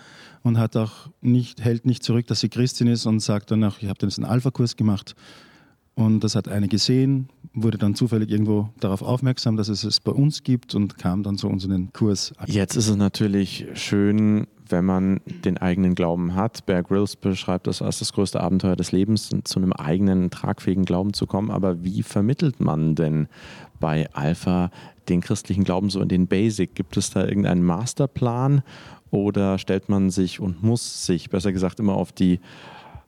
und 0.42 0.58
hat 0.58 0.76
auch 0.76 1.08
nicht, 1.20 1.64
hält 1.64 1.84
nicht 1.84 2.02
zurück, 2.02 2.26
dass 2.26 2.40
sie 2.40 2.48
Christin 2.48 2.86
ist 2.86 3.06
und 3.06 3.20
sagt 3.20 3.50
dann 3.50 3.64
auch, 3.64 3.78
ich 3.80 3.88
habe 3.88 3.98
jetzt 4.02 4.18
einen 4.18 4.26
Alpha-Kurs 4.26 4.76
gemacht 4.76 5.16
und 5.96 6.20
das 6.20 6.36
hat 6.36 6.48
eine 6.48 6.68
gesehen, 6.68 7.28
wurde 7.52 7.78
dann 7.78 7.94
zufällig 7.94 8.30
irgendwo 8.30 8.70
darauf 8.80 9.02
aufmerksam, 9.02 9.56
dass 9.56 9.68
es 9.68 9.84
es 9.84 10.00
bei 10.00 10.12
uns 10.12 10.42
gibt 10.42 10.74
und 10.74 10.98
kam 10.98 11.22
dann 11.22 11.36
zu 11.36 11.48
uns 11.48 11.64
in 11.64 11.70
den 11.70 11.92
Kurs. 11.92 12.32
Jetzt 12.46 12.76
ist 12.76 12.88
es 12.88 12.96
natürlich 12.96 13.66
schön, 13.74 14.46
wenn 14.68 14.84
man 14.84 15.20
den 15.26 15.58
eigenen 15.58 15.94
Glauben 15.94 16.34
hat. 16.34 16.66
Bear 16.66 16.82
Grylls 16.82 17.16
beschreibt 17.16 17.66
das 17.66 17.82
als 17.82 17.98
das 17.98 18.12
größte 18.12 18.40
Abenteuer 18.40 18.76
des 18.76 18.92
Lebens, 18.92 19.30
zu 19.44 19.58
einem 19.58 19.72
eigenen 19.72 20.30
tragfähigen 20.30 20.84
Glauben 20.84 21.12
zu 21.12 21.26
kommen. 21.26 21.50
Aber 21.50 21.84
wie 21.84 22.02
vermittelt 22.02 22.60
man 22.60 22.94
denn 22.94 23.28
bei 23.80 24.08
Alpha 24.12 24.70
den 25.08 25.20
christlichen 25.20 25.64
Glauben 25.64 25.90
so 25.90 26.00
in 26.00 26.08
den 26.08 26.26
Basic? 26.26 26.74
Gibt 26.74 26.96
es 26.96 27.10
da 27.10 27.24
irgendeinen 27.24 27.62
Masterplan 27.62 28.62
oder 29.10 29.58
stellt 29.58 29.88
man 29.88 30.10
sich 30.10 30.40
und 30.40 30.62
muss 30.62 31.06
sich, 31.06 31.30
besser 31.30 31.52
gesagt, 31.52 31.78
immer 31.78 31.94
auf 31.94 32.12
die 32.12 32.40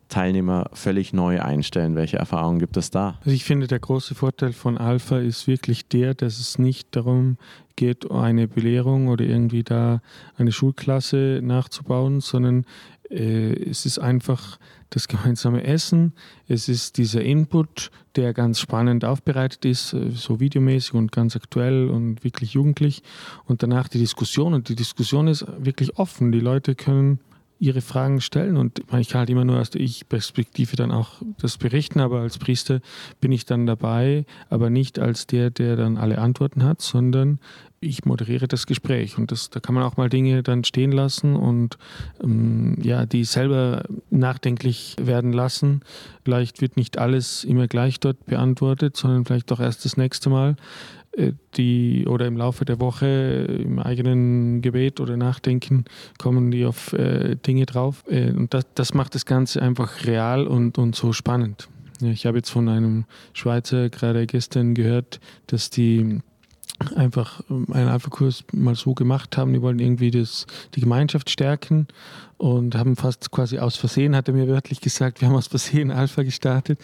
Teilnehmer 0.09 0.71
völlig 0.73 1.13
neu 1.13 1.41
einstellen? 1.41 1.97
Welche 1.97 2.17
Erfahrungen 2.17 2.59
gibt 2.59 2.77
es 2.77 2.91
da? 2.91 3.19
Also 3.21 3.31
ich 3.31 3.45
finde, 3.45 3.67
der 3.67 3.81
große 3.81 4.15
Vorteil 4.15 4.53
von 4.53 4.79
Alpha 4.79 5.19
ist 5.19 5.47
wirklich 5.47 5.89
der, 5.89 6.15
dass 6.15 6.39
es 6.39 6.59
nicht 6.59 6.95
darum 6.95 7.39
geht, 7.77 8.11
eine 8.11 8.49
Belehrung 8.49 9.09
oder 9.09 9.25
irgendwie 9.25 9.63
da 9.63 10.01
eine 10.37 10.53
Schulklasse 10.53 11.41
nachzubauen, 11.43 12.21
sondern 12.21 12.65
äh, 13.11 13.53
es 13.69 13.87
ist 13.87 13.99
einfach 13.99 14.59
das 14.91 15.09
gemeinsame 15.09 15.65
Essen, 15.65 16.13
es 16.49 16.69
ist 16.69 16.97
dieser 16.97 17.23
Input, 17.23 17.91
der 18.15 18.33
ganz 18.33 18.61
spannend 18.61 19.05
aufbereitet 19.05 19.65
ist, 19.65 19.93
äh, 19.93 20.11
so 20.11 20.41
videomäßig 20.41 20.95
und 20.95 21.13
ganz 21.13 21.37
aktuell 21.37 21.89
und 21.89 22.25
wirklich 22.25 22.55
jugendlich 22.55 23.03
und 23.45 23.63
danach 23.63 23.89
die 23.89 23.99
Diskussion 23.99 24.55
und 24.55 24.69
die 24.69 24.77
Diskussion 24.77 25.29
ist 25.29 25.47
wirklich 25.59 25.99
offen. 25.99 26.33
Die 26.33 26.41
Leute 26.41 26.75
können 26.75 27.21
ihre 27.59 27.81
Fragen 27.81 28.21
stellen 28.21 28.57
und 28.57 28.81
ich 28.99 29.09
kann 29.09 29.21
halt 29.21 29.31
immer 29.31 29.45
nur 29.45 29.59
aus 29.61 29.71
der 29.71 29.81
Ich-Perspektive 29.81 30.77
dann 30.77 30.91
auch 30.91 31.23
das 31.41 31.57
berichten, 31.57 32.01
aber 32.01 32.21
als 32.21 32.39
Priester 32.39 32.81
bin 33.21 33.33
ich 33.33 33.47
dann 33.47 33.67
dabei, 33.67 34.27
aber 34.51 34.69
nicht 34.69 34.99
als 34.99 35.27
der, 35.27 35.51
der 35.51 35.77
dann 35.77 35.97
alle 35.97 36.19
Antworten 36.19 36.63
hat, 36.65 36.83
sondern 36.83 37.41
ich 37.81 38.05
moderiere 38.05 38.49
das 38.49 38.67
Gespräch 38.67 39.19
und 39.19 39.31
das, 39.31 39.51
da 39.51 39.61
kann 39.61 39.75
man 39.75 39.85
auch 39.85 39.97
mal 39.97 40.09
Dinge 40.09 40.43
dann 40.43 40.65
stehen 40.65 40.93
lassen 40.93 41.37
und 41.37 41.79
ähm, 42.23 42.79
ja, 42.83 43.07
die 43.07 43.25
selber 43.25 43.85
nachdenklich 44.11 44.97
werden 45.01 45.33
lassen. 45.33 45.81
Vielleicht 46.25 46.61
wird 46.61 46.77
nicht 46.77 46.99
alles 46.99 47.45
immer 47.45 47.69
gleich 47.69 48.01
dort 48.01 48.25
beantwortet, 48.27 48.97
sondern 48.97 49.25
vielleicht 49.25 49.51
doch 49.51 49.61
erst 49.61 49.85
das 49.85 49.97
nächste 49.97 50.31
Mal. 50.31 50.57
Äh, 51.17 51.33
die 51.57 52.07
oder 52.07 52.27
im 52.27 52.37
Laufe 52.37 52.65
der 52.65 52.79
Woche 52.81 53.07
im 53.07 53.79
eigenen 53.79 54.61
Gebet 54.61 55.01
oder 55.01 55.17
Nachdenken 55.17 55.85
kommen 56.19 56.51
die 56.51 56.65
auf 56.67 56.93
äh, 56.93 57.37
Dinge 57.37 57.67
drauf. 57.67 58.05
Äh, 58.09 58.33
und 58.33 58.53
das, 58.53 58.67
das 58.75 58.95
macht 58.95 59.15
das 59.15 59.25
Ganze 59.25 59.63
einfach 59.63 60.05
real 60.05 60.47
und, 60.47 60.79
und 60.79 60.95
so 60.95 61.13
spannend. 61.13 61.69
Ich 62.03 62.27
habe 62.27 62.37
jetzt 62.37 62.51
von 62.51 62.69
einem 62.69 63.07
Schweizer 63.33 63.89
gerade 63.89 64.27
gestern 64.27 64.75
gehört, 64.75 65.21
dass 65.47 65.71
die 65.71 66.21
einfach 66.95 67.41
einen 67.49 67.89
Alpha-Kurs 67.89 68.45
mal 68.53 68.75
so 68.75 68.93
gemacht 68.93 69.39
haben. 69.39 69.55
Die 69.55 69.63
wollen 69.63 69.79
irgendwie 69.79 70.11
das, 70.11 70.47
die 70.75 70.81
Gemeinschaft 70.81 71.31
stärken 71.31 71.87
und 72.39 72.75
haben 72.75 72.97
fast 72.97 73.31
quasi 73.31 73.59
aus 73.59 73.77
Versehen, 73.77 74.15
hat 74.15 74.29
er 74.29 74.35
mir 74.35 74.47
wörtlich 74.47 74.81
gesagt, 74.81 75.21
wir 75.21 75.29
haben 75.29 75.37
aus 75.37 75.47
Versehen 75.47 75.91
Alpha 75.91 76.23
gestartet 76.23 76.81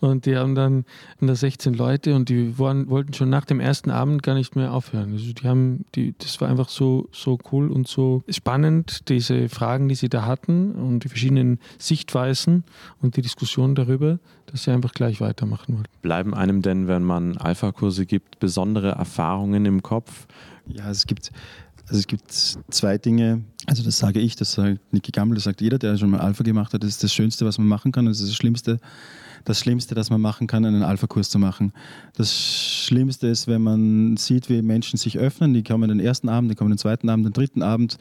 und 0.00 0.26
die 0.26 0.36
haben 0.36 0.54
dann 0.54 0.84
da 1.20 1.34
16 1.34 1.74
Leute 1.74 2.14
und 2.14 2.28
die 2.28 2.58
waren, 2.58 2.88
wollten 2.88 3.12
schon 3.12 3.30
nach 3.30 3.44
dem 3.44 3.60
ersten 3.60 3.90
Abend 3.90 4.22
gar 4.22 4.34
nicht 4.34 4.56
mehr 4.56 4.72
aufhören. 4.72 5.12
Also 5.12 5.32
die 5.32 5.46
haben, 5.46 5.84
die, 5.94 6.14
das 6.18 6.40
war 6.40 6.48
einfach 6.48 6.68
so, 6.68 7.08
so 7.12 7.38
cool 7.52 7.70
und 7.70 7.86
so 7.86 8.24
spannend, 8.28 9.08
diese 9.08 9.48
Fragen, 9.48 9.88
die 9.88 9.94
sie 9.94 10.08
da 10.08 10.24
hatten 10.24 10.72
und 10.72 11.04
die 11.04 11.08
verschiedenen 11.08 11.60
Sichtweisen 11.78 12.64
und 13.00 13.16
die 13.16 13.22
Diskussion 13.22 13.74
darüber, 13.74 14.18
dass 14.46 14.64
sie 14.64 14.70
einfach 14.70 14.92
gleich 14.92 15.20
weitermachen 15.20 15.76
wollten. 15.76 15.90
Bleiben 16.02 16.34
einem 16.34 16.62
denn, 16.62 16.88
wenn 16.88 17.02
man 17.02 17.36
Alpha-Kurse 17.36 18.06
gibt, 18.06 18.38
besondere 18.40 18.90
Erfahrungen 18.92 19.66
im 19.66 19.82
Kopf? 19.82 20.26
Ja, 20.68 20.90
es 20.90 21.06
gibt 21.06 21.30
also 21.88 22.00
es 22.00 22.06
gibt 22.06 22.32
zwei 22.32 22.98
Dinge, 22.98 23.42
also 23.66 23.84
das 23.84 23.98
sage 23.98 24.18
ich, 24.18 24.34
das 24.34 24.52
sagt 24.52 24.80
Niki 24.92 25.12
Gammel, 25.12 25.36
das 25.36 25.44
sagt 25.44 25.60
jeder, 25.60 25.78
der 25.78 25.96
schon 25.96 26.10
mal 26.10 26.20
Alpha 26.20 26.42
gemacht 26.42 26.74
hat, 26.74 26.82
das 26.82 26.90
ist 26.90 27.04
das 27.04 27.14
Schönste, 27.14 27.46
was 27.46 27.58
man 27.58 27.68
machen 27.68 27.92
kann, 27.92 28.06
das 28.06 28.20
ist 28.20 28.30
das 28.30 28.36
Schlimmste, 28.36 28.78
das 29.44 29.60
Schlimmste, 29.60 29.94
das 29.94 30.10
man 30.10 30.20
machen 30.20 30.48
kann, 30.48 30.64
einen 30.64 30.82
Alpha-Kurs 30.82 31.30
zu 31.30 31.38
machen. 31.38 31.72
Das 32.16 32.34
Schlimmste 32.34 33.28
ist, 33.28 33.46
wenn 33.46 33.62
man 33.62 34.16
sieht, 34.16 34.48
wie 34.48 34.62
Menschen 34.62 34.96
sich 34.96 35.18
öffnen, 35.18 35.54
die 35.54 35.62
kommen 35.62 35.88
den 35.88 36.00
ersten 36.00 36.28
Abend, 36.28 36.50
die 36.50 36.56
kommen 36.56 36.70
den 36.70 36.78
zweiten 36.78 37.08
Abend, 37.08 37.26
den 37.26 37.32
dritten 37.32 37.62
Abend, 37.62 37.98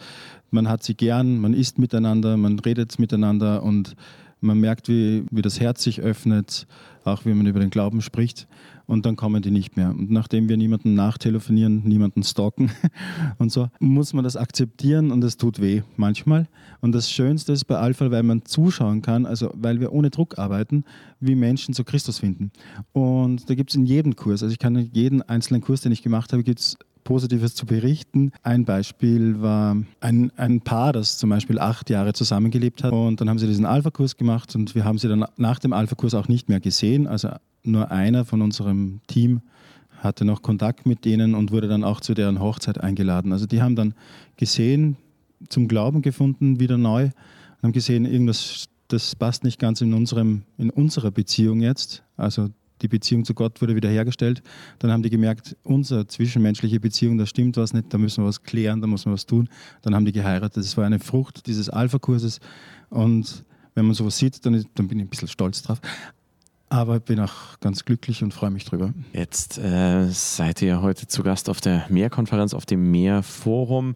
man 0.49 0.67
hat 0.67 0.81
sie 0.81 0.95
gern, 0.95 1.37
man 1.37 1.53
isst 1.53 1.77
miteinander, 1.77 2.37
man 2.37 2.57
redet 2.57 2.97
miteinander 2.97 3.61
und 3.61 3.95
man 4.41 4.59
merkt, 4.59 4.87
wie, 4.89 5.25
wie 5.29 5.43
das 5.43 5.59
Herz 5.59 5.83
sich 5.83 6.01
öffnet, 6.01 6.65
auch 7.03 7.25
wie 7.25 7.33
man 7.33 7.45
über 7.45 7.59
den 7.59 7.69
Glauben 7.69 8.01
spricht 8.01 8.47
und 8.87 9.05
dann 9.05 9.15
kommen 9.15 9.41
die 9.41 9.51
nicht 9.51 9.77
mehr. 9.77 9.89
Und 9.89 10.11
nachdem 10.11 10.49
wir 10.49 10.57
niemanden 10.57 10.93
nachtelefonieren, 10.93 11.83
niemanden 11.83 12.23
stalken 12.23 12.71
und 13.37 13.51
so, 13.51 13.69
muss 13.79 14.13
man 14.13 14.23
das 14.23 14.35
akzeptieren 14.35 15.11
und 15.11 15.23
es 15.23 15.37
tut 15.37 15.61
weh 15.61 15.81
manchmal. 15.95 16.47
Und 16.81 16.93
das 16.93 17.09
Schönste 17.11 17.53
ist 17.53 17.65
bei 17.65 17.77
Alpha, 17.77 18.11
weil 18.11 18.23
man 18.23 18.45
zuschauen 18.45 19.01
kann, 19.01 19.25
also 19.25 19.51
weil 19.53 19.79
wir 19.79 19.91
ohne 19.91 20.09
Druck 20.09 20.37
arbeiten, 20.37 20.83
wie 21.19 21.35
Menschen 21.35 21.73
zu 21.73 21.83
Christus 21.83 22.19
finden. 22.19 22.51
Und 22.93 23.49
da 23.49 23.55
gibt 23.55 23.71
es 23.71 23.75
in 23.75 23.85
jedem 23.85 24.15
Kurs, 24.15 24.43
also 24.43 24.51
ich 24.51 24.59
kann 24.59 24.75
in 24.75 24.89
jeden 24.93 25.21
einzelnen 25.21 25.61
Kurs, 25.61 25.81
den 25.81 25.91
ich 25.91 26.03
gemacht 26.03 26.33
habe, 26.33 26.43
gibt 26.43 26.59
es 26.59 26.77
Positives 27.05 27.55
zu 27.55 27.65
berichten. 27.65 28.31
Ein 28.43 28.65
Beispiel 28.65 29.39
war 29.39 29.77
ein, 30.01 30.31
ein 30.35 30.59
Paar, 30.59 30.91
das 30.91 31.17
zum 31.17 31.29
Beispiel 31.29 31.59
acht 31.59 31.89
Jahre 31.89 32.11
zusammengelebt 32.11 32.83
hat. 32.83 32.91
Und 32.91 33.21
dann 33.21 33.29
haben 33.29 33.39
sie 33.39 33.47
diesen 33.47 33.65
Alpha-Kurs 33.65 34.17
gemacht 34.17 34.53
und 34.55 34.75
wir 34.75 34.83
haben 34.83 34.97
sie 34.97 35.07
dann 35.07 35.23
nach 35.37 35.59
dem 35.59 35.71
Alpha-Kurs 35.71 36.15
auch 36.15 36.27
nicht 36.27 36.49
mehr 36.49 36.59
gesehen. 36.59 37.07
Also 37.07 37.29
nur 37.63 37.91
einer 37.91 38.25
von 38.25 38.41
unserem 38.41 38.99
Team 39.07 39.41
hatte 39.99 40.25
noch 40.25 40.41
Kontakt 40.41 40.85
mit 40.85 41.05
denen 41.05 41.35
und 41.35 41.51
wurde 41.51 41.67
dann 41.67 41.83
auch 41.83 42.01
zu 42.01 42.15
deren 42.15 42.39
Hochzeit 42.39 42.81
eingeladen. 42.81 43.31
Also 43.31 43.45
die 43.45 43.61
haben 43.61 43.75
dann 43.75 43.93
gesehen, 44.35 44.97
zum 45.47 45.67
Glauben 45.67 46.01
gefunden, 46.01 46.59
wieder 46.59 46.77
neu, 46.77 47.05
und 47.05 47.63
haben 47.63 47.71
gesehen, 47.71 48.05
irgendwas, 48.05 48.65
das 48.87 49.15
passt 49.15 49.43
nicht 49.43 49.59
ganz 49.59 49.79
in, 49.81 49.93
unserem, 49.93 50.41
in 50.57 50.71
unserer 50.71 51.11
Beziehung 51.11 51.61
jetzt. 51.61 52.03
Also 52.17 52.49
die 52.85 52.97
Beziehung 52.97 53.25
zu 53.25 53.33
Gott 53.33 53.61
wurde 53.61 53.75
wiederhergestellt. 53.75 54.43
Dann 54.79 54.91
haben 54.91 55.03
die 55.03 55.09
gemerkt, 55.09 55.57
unsere 55.63 56.05
zwischenmenschliche 56.07 56.79
Beziehung, 56.79 57.17
da 57.17 57.25
stimmt 57.25 57.57
was 57.57 57.73
nicht, 57.73 57.93
da 57.93 57.97
müssen 57.97 58.23
wir 58.23 58.27
was 58.27 58.43
klären, 58.43 58.81
da 58.81 58.87
muss 58.87 59.05
man 59.05 59.13
was 59.13 59.25
tun. 59.25 59.49
Dann 59.81 59.95
haben 59.95 60.05
die 60.05 60.11
geheiratet. 60.11 60.63
Das 60.63 60.77
war 60.77 60.85
eine 60.85 60.99
Frucht 60.99 61.47
dieses 61.47 61.69
Alpha-Kurses. 61.69 62.39
Und 62.89 63.43
wenn 63.73 63.85
man 63.85 63.95
sowas 63.95 64.17
sieht, 64.17 64.45
dann, 64.45 64.63
dann 64.75 64.87
bin 64.87 64.99
ich 64.99 65.05
ein 65.05 65.09
bisschen 65.09 65.27
stolz 65.27 65.63
drauf. 65.63 65.81
Aber 66.69 66.99
bin 66.99 67.19
auch 67.19 67.59
ganz 67.59 67.85
glücklich 67.85 68.23
und 68.23 68.33
freue 68.33 68.49
mich 68.51 68.65
drüber. 68.65 68.93
Jetzt 69.13 69.57
äh, 69.57 70.07
seid 70.09 70.61
ihr 70.61 70.81
heute 70.81 71.07
zu 71.07 71.23
Gast 71.23 71.49
auf 71.49 71.61
der 71.61 71.85
Mehrkonferenz, 71.89 72.53
auf 72.53 72.65
dem 72.65 72.91
Mehrforum 72.91 73.95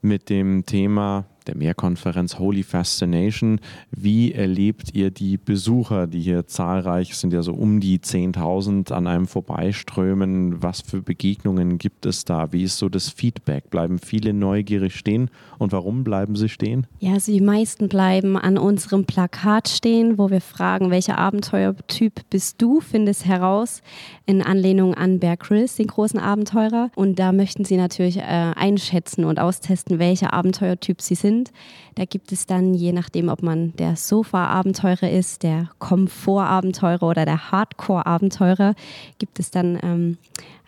mit 0.00 0.28
dem 0.30 0.64
Thema 0.64 1.26
der 1.48 1.56
Mehrkonferenz 1.56 2.38
Holy 2.38 2.62
Fascination. 2.62 3.60
Wie 3.90 4.32
erlebt 4.32 4.94
ihr 4.94 5.10
die 5.10 5.38
Besucher, 5.38 6.06
die 6.06 6.20
hier 6.20 6.46
zahlreich 6.46 7.16
sind, 7.16 7.32
ja 7.32 7.42
so 7.42 7.54
um 7.54 7.80
die 7.80 7.98
10.000 7.98 8.92
an 8.92 9.06
einem 9.06 9.26
vorbeiströmen? 9.26 10.62
Was 10.62 10.82
für 10.82 11.02
Begegnungen 11.02 11.78
gibt 11.78 12.06
es 12.06 12.24
da? 12.24 12.52
Wie 12.52 12.62
ist 12.62 12.78
so 12.78 12.88
das 12.88 13.08
Feedback? 13.08 13.70
Bleiben 13.70 13.98
viele 13.98 14.32
neugierig 14.32 14.94
stehen? 14.94 15.30
Und 15.58 15.72
warum 15.72 16.04
bleiben 16.04 16.36
sie 16.36 16.48
stehen? 16.48 16.86
Ja, 17.00 17.14
also 17.14 17.32
die 17.32 17.40
meisten 17.40 17.88
bleiben 17.88 18.36
an 18.36 18.58
unserem 18.58 19.04
Plakat 19.04 19.68
stehen, 19.68 20.18
wo 20.18 20.30
wir 20.30 20.40
fragen, 20.40 20.90
welcher 20.90 21.18
Abenteuertyp 21.18 22.20
bist 22.30 22.60
du? 22.60 22.80
Findest 22.80 23.24
heraus 23.24 23.82
in 24.26 24.42
Anlehnung 24.42 24.94
an 24.94 25.18
Bear 25.18 25.36
Grylls, 25.36 25.76
den 25.76 25.86
großen 25.86 26.20
Abenteurer. 26.20 26.90
Und 26.94 27.18
da 27.18 27.32
möchten 27.32 27.64
sie 27.64 27.78
natürlich 27.78 28.18
äh, 28.18 28.22
einschätzen 28.22 29.24
und 29.24 29.40
austesten, 29.40 29.98
welcher 29.98 30.34
Abenteuertyp 30.34 31.00
sie 31.00 31.14
sind 31.14 31.37
sind. 31.38 31.52
Da 31.94 32.04
gibt 32.04 32.32
es 32.32 32.46
dann, 32.46 32.74
je 32.74 32.92
nachdem, 32.92 33.28
ob 33.28 33.42
man 33.42 33.74
der 33.76 33.96
Sofa-Abenteurer 33.96 35.10
ist, 35.10 35.42
der 35.42 35.70
Komfort-Abenteurer 35.78 37.02
oder 37.02 37.24
der 37.24 37.50
Hardcore-Abenteurer, 37.50 38.74
gibt 39.18 39.38
es 39.38 39.50
dann 39.50 39.78
ähm, 39.82 40.18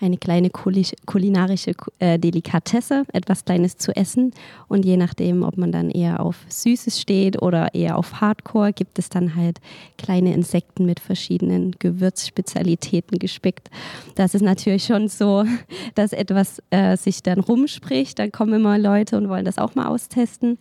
eine 0.00 0.16
kleine 0.16 0.50
kulinarische 0.50 1.73
äh, 1.99 2.19
Delikatesse, 2.19 3.04
etwas 3.12 3.45
Kleines 3.45 3.76
zu 3.76 3.95
essen. 3.95 4.33
Und 4.69 4.85
je 4.85 4.97
nachdem, 4.97 5.42
ob 5.42 5.57
man 5.57 5.73
dann 5.73 5.90
eher 5.90 6.21
auf 6.21 6.37
Süßes 6.49 7.00
steht 7.00 7.40
oder 7.42 7.75
eher 7.75 7.99
auf 7.99 8.21
Hardcore, 8.21 8.73
gibt 8.73 8.99
es 8.99 9.09
dann 9.09 9.35
halt 9.35 9.59
kleine 9.99 10.33
Insekten 10.33 10.87
mit 10.87 11.00
verschiedenen 11.00 11.73
Gewürzspezialitäten 11.78 13.19
gespickt. 13.19 13.71
Das 14.14 14.35
ist 14.35 14.42
natürlich 14.42 14.85
schon 14.85 15.09
so, 15.09 15.45
dass 15.95 16.12
etwas 16.12 16.62
äh, 16.71 16.97
sich 16.97 17.23
dann 17.23 17.40
rumspricht. 17.40 18.19
Dann 18.19 18.33
kommen 18.33 18.54
immer 18.54 18.78
Leute 18.78 19.16
und 19.16 19.28
wollen 19.28 19.45
das 19.45 19.59
auch 19.59 19.75
mal 19.75 19.87
austesten 19.87 20.59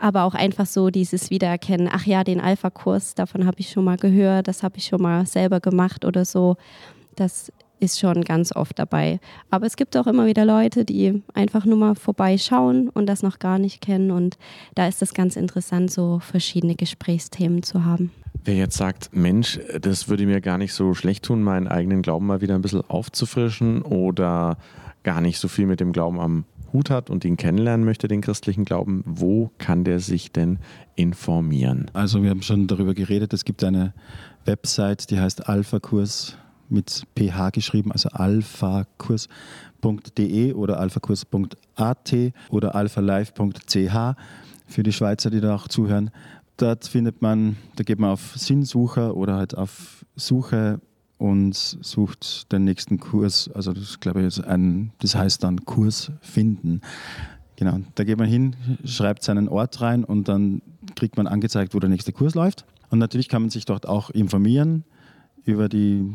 aber 0.00 0.24
auch 0.24 0.34
einfach 0.34 0.64
so 0.64 0.88
dieses 0.88 1.28
Wiedererkennen, 1.28 1.86
ach 1.92 2.06
ja, 2.06 2.24
den 2.24 2.40
Alpha-Kurs, 2.40 3.14
davon 3.14 3.44
habe 3.44 3.60
ich 3.60 3.68
schon 3.68 3.84
mal 3.84 3.98
gehört, 3.98 4.48
das 4.48 4.62
habe 4.62 4.78
ich 4.78 4.86
schon 4.86 5.02
mal 5.02 5.26
selber 5.26 5.60
gemacht 5.60 6.06
oder 6.06 6.24
so. 6.24 6.56
Das 7.16 7.52
ist 7.80 7.98
schon 7.98 8.22
ganz 8.22 8.54
oft 8.54 8.78
dabei. 8.78 9.20
Aber 9.50 9.66
es 9.66 9.76
gibt 9.76 9.96
auch 9.96 10.06
immer 10.06 10.26
wieder 10.26 10.44
Leute, 10.44 10.84
die 10.84 11.22
einfach 11.34 11.64
nur 11.64 11.76
mal 11.76 11.94
vorbeischauen 11.94 12.88
und 12.88 13.06
das 13.06 13.22
noch 13.22 13.38
gar 13.38 13.58
nicht 13.58 13.80
kennen. 13.80 14.10
Und 14.10 14.38
da 14.74 14.86
ist 14.86 15.02
es 15.02 15.14
ganz 15.14 15.36
interessant, 15.36 15.90
so 15.90 16.20
verschiedene 16.20 16.74
Gesprächsthemen 16.74 17.62
zu 17.62 17.84
haben. 17.84 18.10
Wer 18.44 18.54
jetzt 18.54 18.76
sagt, 18.76 19.14
Mensch, 19.14 19.60
das 19.80 20.08
würde 20.08 20.26
mir 20.26 20.40
gar 20.40 20.56
nicht 20.56 20.72
so 20.72 20.94
schlecht 20.94 21.24
tun, 21.24 21.42
meinen 21.42 21.68
eigenen 21.68 22.02
Glauben 22.02 22.26
mal 22.26 22.40
wieder 22.40 22.54
ein 22.54 22.62
bisschen 22.62 22.82
aufzufrischen 22.88 23.82
oder 23.82 24.56
gar 25.02 25.20
nicht 25.20 25.38
so 25.38 25.48
viel 25.48 25.66
mit 25.66 25.80
dem 25.80 25.92
Glauben 25.92 26.20
am 26.20 26.44
Hut 26.72 26.90
hat 26.90 27.10
und 27.10 27.24
ihn 27.24 27.36
kennenlernen 27.36 27.84
möchte, 27.84 28.08
den 28.08 28.20
christlichen 28.20 28.64
Glauben, 28.64 29.02
wo 29.04 29.50
kann 29.58 29.84
der 29.84 29.98
sich 29.98 30.32
denn 30.32 30.58
informieren? 30.94 31.90
Also 31.92 32.22
wir 32.22 32.30
haben 32.30 32.42
schon 32.42 32.66
darüber 32.66 32.94
geredet, 32.94 33.32
es 33.32 33.44
gibt 33.44 33.64
eine 33.64 33.92
Website, 34.44 35.10
die 35.10 35.18
heißt 35.18 35.48
Alpha-Kurs 35.48 36.38
mit 36.70 37.04
PH 37.18 37.50
geschrieben, 37.50 37.92
also 37.92 38.08
alphakurs.de 38.10 40.54
oder 40.54 40.80
alphakurs.at 40.80 42.14
oder 42.50 42.74
alphalive.ch 42.74 44.16
für 44.66 44.82
die 44.82 44.92
Schweizer, 44.92 45.30
die 45.30 45.40
da 45.40 45.54
auch 45.54 45.68
zuhören. 45.68 46.10
Dort 46.56 46.86
findet 46.86 47.22
man, 47.22 47.56
da 47.76 47.84
geht 47.84 47.98
man 47.98 48.10
auf 48.10 48.34
Sinnsucher 48.36 49.16
oder 49.16 49.36
halt 49.36 49.56
auf 49.56 50.04
Suche 50.14 50.82
und 51.18 51.54
sucht 51.54 52.52
den 52.52 52.64
nächsten 52.64 53.00
Kurs. 53.00 53.50
Also 53.54 53.72
das 53.72 54.00
glaube 54.00 54.22
ich 54.22 54.46
ein, 54.46 54.92
das 55.00 55.14
heißt 55.14 55.42
dann 55.44 55.64
Kurs 55.64 56.12
finden. 56.20 56.82
Genau, 57.56 57.80
da 57.94 58.04
geht 58.04 58.18
man 58.18 58.26
hin, 58.26 58.56
schreibt 58.84 59.22
seinen 59.22 59.48
Ort 59.48 59.80
rein 59.82 60.04
und 60.04 60.28
dann 60.28 60.62
kriegt 60.96 61.18
man 61.18 61.26
angezeigt, 61.26 61.74
wo 61.74 61.78
der 61.78 61.90
nächste 61.90 62.12
Kurs 62.12 62.34
läuft. 62.34 62.64
Und 62.88 62.98
natürlich 62.98 63.28
kann 63.28 63.42
man 63.42 63.50
sich 63.50 63.66
dort 63.66 63.86
auch 63.86 64.08
informieren 64.10 64.84
über 65.44 65.68
die 65.68 66.14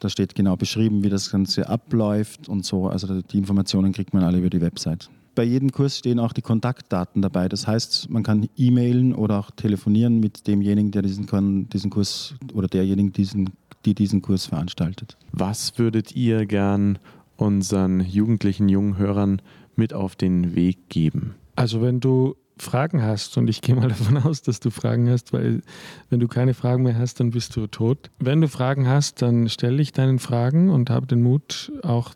da 0.00 0.08
steht 0.08 0.34
genau 0.34 0.56
beschrieben, 0.56 1.02
wie 1.02 1.08
das 1.08 1.30
Ganze 1.30 1.68
abläuft 1.68 2.48
und 2.48 2.64
so. 2.64 2.88
Also 2.88 3.22
die 3.22 3.38
Informationen 3.38 3.92
kriegt 3.92 4.14
man 4.14 4.22
alle 4.22 4.38
über 4.38 4.50
die 4.50 4.60
Website. 4.60 5.10
Bei 5.34 5.44
jedem 5.44 5.70
Kurs 5.70 5.98
stehen 5.98 6.18
auch 6.18 6.32
die 6.32 6.40
Kontaktdaten 6.40 7.20
dabei. 7.20 7.48
Das 7.48 7.66
heißt, 7.66 8.08
man 8.08 8.22
kann 8.22 8.48
e-mailen 8.56 9.14
oder 9.14 9.38
auch 9.38 9.50
telefonieren 9.50 10.18
mit 10.18 10.46
demjenigen, 10.46 10.92
der 10.92 11.02
diesen, 11.02 11.68
diesen 11.68 11.90
Kurs 11.90 12.34
oder 12.54 12.68
derjenigen, 12.68 13.12
diesen, 13.12 13.50
die 13.84 13.94
diesen 13.94 14.22
Kurs 14.22 14.46
veranstaltet. 14.46 15.18
Was 15.32 15.78
würdet 15.78 16.16
ihr 16.16 16.46
gern 16.46 16.98
unseren 17.36 18.00
jugendlichen 18.00 18.70
jungen 18.70 18.96
Hörern 18.96 19.42
mit 19.74 19.92
auf 19.92 20.16
den 20.16 20.54
Weg 20.54 20.88
geben? 20.88 21.34
Also 21.54 21.82
wenn 21.82 22.00
du 22.00 22.36
Fragen 22.58 23.02
hast, 23.02 23.36
und 23.36 23.48
ich 23.48 23.60
gehe 23.60 23.74
mal 23.74 23.88
davon 23.88 24.16
aus, 24.18 24.42
dass 24.42 24.60
du 24.60 24.70
Fragen 24.70 25.10
hast, 25.10 25.32
weil 25.32 25.62
wenn 26.10 26.20
du 26.20 26.28
keine 26.28 26.54
Fragen 26.54 26.82
mehr 26.82 26.98
hast, 26.98 27.20
dann 27.20 27.30
bist 27.30 27.54
du 27.56 27.66
tot. 27.66 28.10
Wenn 28.18 28.40
du 28.40 28.48
Fragen 28.48 28.88
hast, 28.88 29.22
dann 29.22 29.48
stell 29.48 29.76
dich 29.76 29.92
deinen 29.92 30.18
Fragen 30.18 30.70
und 30.70 30.90
habe 30.90 31.06
den 31.06 31.22
Mut, 31.22 31.72
auch 31.82 32.14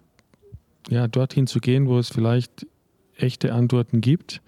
ja, 0.88 1.08
dorthin 1.08 1.46
zu 1.46 1.60
gehen, 1.60 1.86
wo 1.86 1.98
es 1.98 2.08
vielleicht 2.08 2.66
echte 3.16 3.52
Antworten 3.52 4.00
gibt 4.00 4.40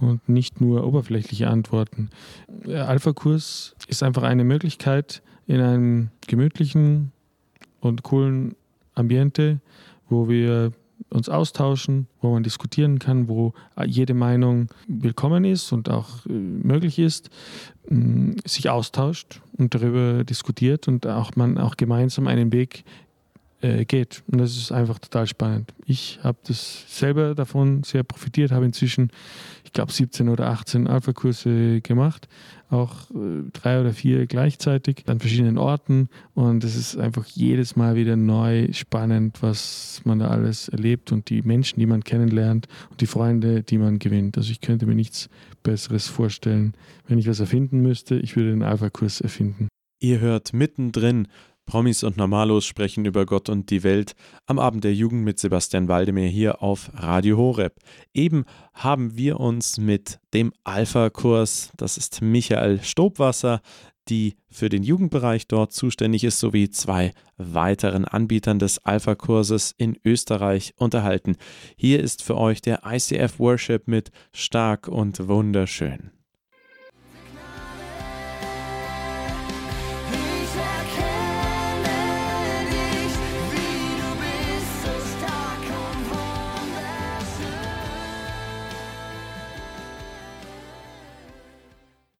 und 0.00 0.28
nicht 0.28 0.60
nur 0.60 0.86
oberflächliche 0.86 1.48
Antworten. 1.48 2.10
Alpha-Kurs 2.66 3.76
ist 3.86 4.02
einfach 4.02 4.24
eine 4.24 4.44
Möglichkeit, 4.44 5.22
in 5.46 5.60
einem 5.60 6.10
gemütlichen 6.26 7.12
und 7.80 8.02
coolen 8.02 8.54
Ambiente, 8.94 9.60
wo 10.08 10.28
wir 10.28 10.72
uns 11.08 11.28
austauschen, 11.28 12.06
wo 12.20 12.32
man 12.32 12.42
diskutieren 12.42 12.98
kann, 12.98 13.28
wo 13.28 13.54
jede 13.86 14.14
Meinung 14.14 14.68
willkommen 14.86 15.44
ist 15.44 15.72
und 15.72 15.88
auch 15.88 16.26
äh, 16.26 16.32
möglich 16.32 16.98
ist, 16.98 17.30
mm, 17.88 18.32
sich 18.44 18.68
austauscht 18.68 19.40
und 19.56 19.74
darüber 19.74 20.24
diskutiert 20.24 20.88
und 20.88 21.06
auch 21.06 21.36
man 21.36 21.58
auch 21.58 21.76
gemeinsam 21.76 22.26
einen 22.26 22.52
Weg 22.52 22.84
äh, 23.62 23.84
geht. 23.84 24.22
Und 24.30 24.38
das 24.38 24.56
ist 24.56 24.72
einfach 24.72 24.98
total 24.98 25.26
spannend. 25.26 25.74
Ich 25.84 26.18
habe 26.22 26.38
das 26.46 26.84
selber 26.88 27.34
davon 27.34 27.82
sehr 27.82 28.02
profitiert, 28.02 28.52
habe 28.52 28.64
inzwischen, 28.64 29.10
ich 29.64 29.72
glaube, 29.72 29.92
17 29.92 30.28
oder 30.28 30.48
18 30.48 30.86
Alpha-Kurse 30.86 31.80
gemacht, 31.80 32.28
auch 32.70 33.10
äh, 33.10 33.50
drei 33.52 33.80
oder 33.80 33.92
vier 33.92 34.26
gleichzeitig 34.26 35.04
an 35.08 35.20
verschiedenen 35.20 35.58
Orten. 35.58 36.08
Und 36.34 36.64
es 36.64 36.76
ist 36.76 36.96
einfach 36.96 37.26
jedes 37.26 37.76
Mal 37.76 37.96
wieder 37.96 38.16
neu 38.16 38.72
spannend, 38.72 39.42
was 39.42 40.00
man 40.04 40.20
da 40.20 40.28
alles 40.28 40.68
erlebt 40.68 41.12
und 41.12 41.28
die 41.30 41.42
Menschen, 41.42 41.80
die 41.80 41.86
man 41.86 42.02
kennenlernt 42.02 42.66
und 42.90 43.00
die 43.00 43.06
Freunde, 43.06 43.62
die 43.62 43.78
man 43.78 43.98
gewinnt. 43.98 44.36
Also 44.38 44.52
ich 44.52 44.60
könnte 44.60 44.86
mir 44.86 44.94
nichts 44.94 45.28
Besseres 45.62 46.08
vorstellen. 46.08 46.74
Wenn 47.06 47.18
ich 47.18 47.28
was 47.28 47.40
erfinden 47.40 47.80
müsste, 47.80 48.16
ich 48.16 48.36
würde 48.36 48.50
den 48.50 48.62
Alpha-Kurs 48.62 49.20
erfinden. 49.20 49.68
Ihr 50.02 50.20
hört 50.20 50.54
mittendrin 50.54 51.28
Promis 51.70 52.02
und 52.02 52.16
Normalos 52.16 52.66
sprechen 52.66 53.04
über 53.04 53.26
Gott 53.26 53.48
und 53.48 53.70
die 53.70 53.84
Welt 53.84 54.16
am 54.46 54.58
Abend 54.58 54.82
der 54.82 54.92
Jugend 54.92 55.22
mit 55.22 55.38
Sebastian 55.38 55.86
Waldemir 55.86 56.26
hier 56.26 56.64
auf 56.64 56.90
Radio 56.94 57.36
Horeb. 57.36 57.76
Eben 58.12 58.44
haben 58.74 59.16
wir 59.16 59.38
uns 59.38 59.78
mit 59.78 60.18
dem 60.34 60.52
Alpha-Kurs, 60.64 61.70
das 61.76 61.96
ist 61.96 62.22
Michael 62.22 62.82
Stobwasser, 62.82 63.60
die 64.08 64.34
für 64.50 64.68
den 64.68 64.82
Jugendbereich 64.82 65.46
dort 65.46 65.72
zuständig 65.72 66.24
ist, 66.24 66.40
sowie 66.40 66.70
zwei 66.70 67.12
weiteren 67.36 68.04
Anbietern 68.04 68.58
des 68.58 68.84
Alpha-Kurses 68.84 69.72
in 69.78 69.96
Österreich 70.04 70.74
unterhalten. 70.76 71.36
Hier 71.76 72.00
ist 72.00 72.24
für 72.24 72.36
euch 72.36 72.62
der 72.62 72.80
ICF 72.84 73.38
Worship 73.38 73.86
mit 73.86 74.10
Stark 74.32 74.88
und 74.88 75.28
Wunderschön. 75.28 76.10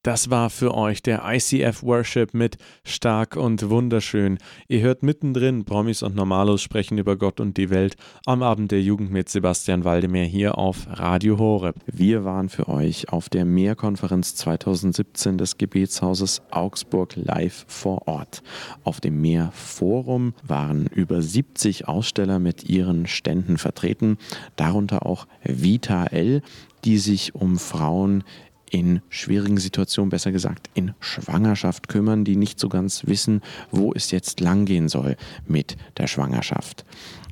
Das 0.02 0.30
war 0.30 0.48
für 0.48 0.72
euch 0.72 1.02
der 1.02 1.24
ICF 1.26 1.82
Worship 1.82 2.32
mit 2.32 2.56
Stark 2.84 3.36
und 3.36 3.68
Wunderschön. 3.68 4.38
Ihr 4.66 4.80
hört 4.80 5.02
mittendrin 5.02 5.66
Promis 5.66 6.02
und 6.02 6.14
Normalos 6.16 6.62
sprechen 6.62 6.96
über 6.96 7.18
Gott 7.18 7.38
und 7.38 7.58
die 7.58 7.68
Welt 7.68 7.96
am 8.24 8.42
Abend 8.42 8.70
der 8.72 8.80
Jugend 8.80 9.10
mit 9.10 9.28
Sebastian 9.28 9.84
Waldemar 9.84 10.22
hier 10.22 10.56
auf 10.56 10.86
Radio 10.88 11.36
Horeb. 11.38 11.76
Wir 11.84 12.24
waren 12.24 12.48
für 12.48 12.70
euch 12.70 13.10
auf 13.10 13.28
der 13.28 13.44
Mehrkonferenz 13.44 14.34
2017 14.36 15.36
des 15.36 15.58
Gebetshauses 15.58 16.40
Augsburg 16.50 17.16
live 17.16 17.66
vor 17.68 18.08
Ort. 18.08 18.42
Auf 18.84 19.02
dem 19.02 19.20
Mehrforum 19.20 20.32
waren 20.42 20.86
über 20.86 21.20
70 21.20 21.88
Aussteller 21.88 22.38
mit 22.38 22.64
ihren 22.64 23.06
Ständen 23.06 23.58
vertreten, 23.58 24.16
darunter 24.56 25.04
auch 25.04 25.26
Vita 25.44 26.06
L, 26.06 26.40
die 26.86 26.96
sich 26.96 27.34
um 27.34 27.58
Frauen 27.58 28.24
in 28.70 29.02
schwierigen 29.08 29.58
Situationen, 29.58 30.10
besser 30.10 30.32
gesagt 30.32 30.70
in 30.74 30.94
Schwangerschaft 31.00 31.88
kümmern, 31.88 32.24
die 32.24 32.36
nicht 32.36 32.58
so 32.58 32.68
ganz 32.68 33.06
wissen, 33.06 33.42
wo 33.70 33.92
es 33.92 34.10
jetzt 34.10 34.40
langgehen 34.40 34.88
soll 34.88 35.16
mit 35.46 35.76
der 35.98 36.06
Schwangerschaft. 36.06 36.84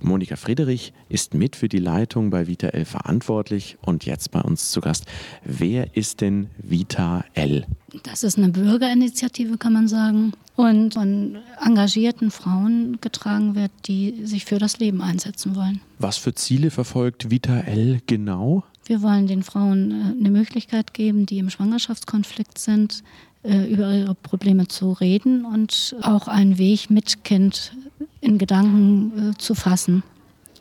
Monika 0.02 0.36
Friedrich 0.36 0.92
ist 1.08 1.34
mit 1.34 1.56
für 1.56 1.68
die 1.68 1.78
Leitung 1.78 2.30
bei 2.30 2.46
Vita 2.46 2.68
L 2.68 2.84
verantwortlich 2.84 3.78
und 3.80 4.04
jetzt 4.04 4.30
bei 4.30 4.40
uns 4.40 4.70
zu 4.70 4.80
Gast. 4.80 5.06
Wer 5.44 5.96
ist 5.96 6.20
denn 6.20 6.48
Vita 6.58 7.24
L? 7.34 7.66
Das 8.04 8.22
ist 8.22 8.38
eine 8.38 8.50
Bürgerinitiative, 8.50 9.58
kann 9.58 9.72
man 9.72 9.88
sagen, 9.88 10.32
und 10.56 10.94
von 10.94 11.38
engagierten 11.64 12.30
Frauen 12.30 12.98
getragen 13.00 13.54
wird, 13.54 13.70
die 13.86 14.26
sich 14.26 14.44
für 14.44 14.58
das 14.58 14.78
Leben 14.78 15.00
einsetzen 15.00 15.56
wollen. 15.56 15.80
Was 15.98 16.16
für 16.16 16.34
Ziele 16.34 16.70
verfolgt 16.70 17.30
Vita 17.30 17.60
L 17.60 18.00
genau? 18.06 18.64
Wir 18.88 19.02
wollen 19.02 19.26
den 19.26 19.42
Frauen 19.42 19.90
äh, 19.90 20.18
eine 20.18 20.30
Möglichkeit 20.30 20.94
geben, 20.94 21.26
die 21.26 21.38
im 21.38 21.50
Schwangerschaftskonflikt 21.50 22.58
sind, 22.58 23.04
äh, 23.42 23.70
über 23.70 23.92
ihre 23.94 24.14
Probleme 24.14 24.66
zu 24.66 24.92
reden 24.92 25.44
und 25.44 25.94
auch 26.00 26.26
einen 26.26 26.56
Weg 26.56 26.88
mit 26.90 27.22
Kind 27.22 27.76
in 28.22 28.38
Gedanken 28.38 29.32
äh, 29.32 29.38
zu 29.38 29.54
fassen 29.54 30.02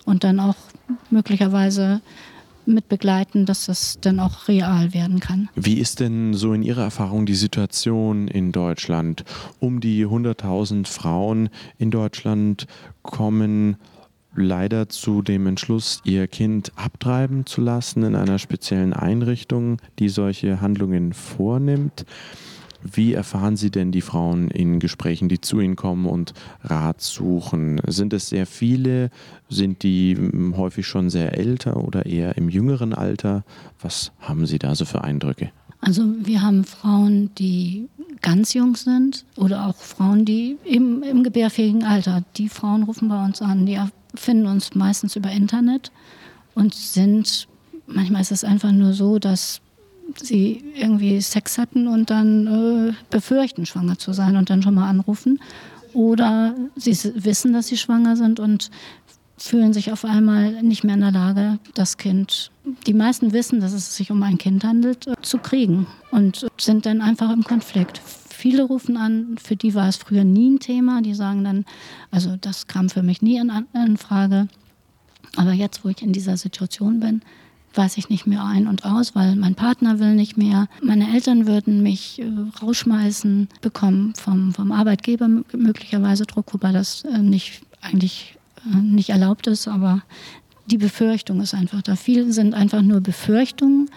und 0.05 0.25
dann 0.25 0.41
auch 0.41 0.57
möglicherweise 1.09 2.01
mit 2.65 2.89
begleiten, 2.89 3.45
dass 3.45 3.67
das 3.67 3.97
dann 4.01 4.19
auch 4.19 4.49
real 4.49 4.93
werden 4.93 5.21
kann. 5.21 5.47
Wie 5.55 5.75
ist 5.79 6.01
denn 6.01 6.33
so 6.33 6.51
in 6.51 6.63
Ihrer 6.63 6.83
Erfahrung 6.83 7.25
die 7.25 7.33
Situation 7.33 8.27
in 8.27 8.51
Deutschland? 8.51 9.23
Um 9.59 9.79
die 9.79 10.05
100.000 10.05 10.85
Frauen 10.85 11.49
in 11.77 11.91
Deutschland 11.91 12.67
kommen 13.03 13.77
leider 14.37 14.87
zu 14.89 15.21
dem 15.21 15.47
Entschluss, 15.47 16.01
ihr 16.05 16.27
Kind 16.27 16.71
abtreiben 16.75 17.45
zu 17.45 17.61
lassen 17.61 18.03
in 18.03 18.15
einer 18.15 18.39
speziellen 18.39 18.93
Einrichtung, 18.93 19.77
die 19.99 20.09
solche 20.09 20.61
Handlungen 20.61 21.13
vornimmt. 21.13 22.05
Wie 22.83 23.13
erfahren 23.13 23.57
Sie 23.57 23.71
denn 23.71 23.91
die 23.91 24.01
Frauen 24.01 24.49
in 24.49 24.79
Gesprächen, 24.79 25.29
die 25.29 25.41
zu 25.41 25.59
Ihnen 25.59 25.75
kommen 25.75 26.05
und 26.05 26.33
Rat 26.63 27.01
suchen? 27.01 27.81
Sind 27.87 28.13
es 28.13 28.29
sehr 28.29 28.45
viele? 28.45 29.09
Sind 29.49 29.83
die 29.83 30.15
hm, 30.15 30.55
häufig 30.55 30.85
schon 30.85 31.09
sehr 31.09 31.37
älter 31.37 31.83
oder 31.83 32.05
eher 32.05 32.37
im 32.37 32.49
jüngeren 32.49 32.93
Alter? 32.93 33.43
Was 33.81 34.11
haben 34.19 34.45
Sie 34.45 34.59
da 34.59 34.75
so 34.75 34.85
für 34.85 35.03
Eindrücke? 35.03 35.51
Also 35.81 36.03
wir 36.19 36.41
haben 36.41 36.63
Frauen, 36.63 37.31
die 37.35 37.87
ganz 38.21 38.53
jung 38.53 38.75
sind 38.75 39.25
oder 39.35 39.67
auch 39.67 39.75
Frauen, 39.75 40.25
die 40.25 40.57
im, 40.63 41.03
im 41.03 41.23
gebärfähigen 41.23 41.83
Alter. 41.83 42.23
Die 42.37 42.49
Frauen 42.49 42.83
rufen 42.83 43.09
bei 43.09 43.23
uns 43.23 43.41
an, 43.41 43.65
die 43.65 43.79
finden 44.17 44.47
uns 44.47 44.75
meistens 44.75 45.15
über 45.15 45.31
Internet 45.31 45.91
und 46.55 46.73
sind, 46.73 47.47
manchmal 47.85 48.21
ist 48.21 48.31
es 48.31 48.43
einfach 48.43 48.71
nur 48.71 48.93
so, 48.93 49.19
dass 49.19 49.61
sie 50.15 50.63
irgendwie 50.75 51.21
Sex 51.21 51.57
hatten 51.57 51.87
und 51.87 52.09
dann 52.09 52.47
äh, 52.89 52.93
befürchten, 53.09 53.65
schwanger 53.65 53.97
zu 53.97 54.13
sein 54.13 54.37
und 54.37 54.49
dann 54.49 54.63
schon 54.63 54.75
mal 54.75 54.89
anrufen. 54.89 55.39
Oder 55.93 56.55
sie 56.75 56.97
wissen, 57.15 57.53
dass 57.53 57.67
sie 57.67 57.77
schwanger 57.77 58.15
sind 58.15 58.39
und 58.39 58.69
fühlen 59.37 59.73
sich 59.73 59.91
auf 59.91 60.03
einmal 60.03 60.63
nicht 60.63 60.83
mehr 60.83 60.95
in 60.95 61.01
der 61.01 61.11
Lage, 61.11 61.59
das 61.75 61.97
Kind, 61.97 62.51
die 62.87 62.93
meisten 62.93 63.33
wissen, 63.33 63.59
dass 63.59 63.73
es 63.73 63.95
sich 63.95 64.11
um 64.11 64.21
ein 64.23 64.37
Kind 64.37 64.63
handelt, 64.63 65.07
äh, 65.07 65.13
zu 65.21 65.37
kriegen 65.37 65.87
und 66.11 66.47
sind 66.57 66.85
dann 66.85 67.01
einfach 67.01 67.31
im 67.31 67.43
Konflikt. 67.43 68.01
Viele 68.37 68.61
rufen 68.61 68.97
an, 68.97 69.35
für 69.41 69.55
die 69.55 69.73
war 69.73 69.87
es 69.87 69.95
früher 69.95 70.23
nie 70.23 70.51
ein 70.51 70.59
Thema. 70.59 71.01
Die 71.01 71.15
sagen 71.15 71.43
dann, 71.43 71.65
also 72.11 72.35
das 72.39 72.67
kam 72.67 72.87
für 72.87 73.01
mich 73.01 73.23
nie 73.23 73.37
in, 73.37 73.51
in 73.73 73.97
Frage. 73.97 74.47
Aber 75.35 75.53
jetzt, 75.53 75.83
wo 75.83 75.89
ich 75.89 76.03
in 76.03 76.13
dieser 76.13 76.37
Situation 76.37 76.99
bin, 76.99 77.23
weiß 77.73 77.97
ich 77.97 78.09
nicht 78.09 78.27
mehr 78.27 78.43
ein 78.43 78.67
und 78.67 78.85
aus, 78.85 79.15
weil 79.15 79.35
mein 79.35 79.55
Partner 79.55 79.97
will 79.97 80.13
nicht 80.13 80.37
mehr. 80.37 80.67
Meine 80.83 81.11
Eltern 81.15 81.47
würden 81.47 81.81
mich 81.81 82.21
äh, 82.21 82.25
rausschmeißen, 82.61 83.49
bekommen 83.61 84.13
vom, 84.15 84.53
vom 84.53 84.71
Arbeitgeber 84.71 85.27
möglicherweise 85.27 86.27
Druck, 86.27 86.53
wobei 86.53 86.71
das 86.71 87.05
äh, 87.05 87.17
nicht 87.17 87.61
eigentlich 87.81 88.37
äh, 88.71 88.77
nicht 88.77 89.09
erlaubt 89.09 89.47
ist, 89.47 89.67
aber 89.67 90.03
die 90.67 90.77
Befürchtung 90.77 91.41
ist 91.41 91.53
einfach 91.53 91.81
da. 91.81 91.95
Viele 91.95 92.31
sind 92.31 92.53
einfach 92.53 92.81
nur 92.81 93.01
Befürchtungen, 93.01 93.89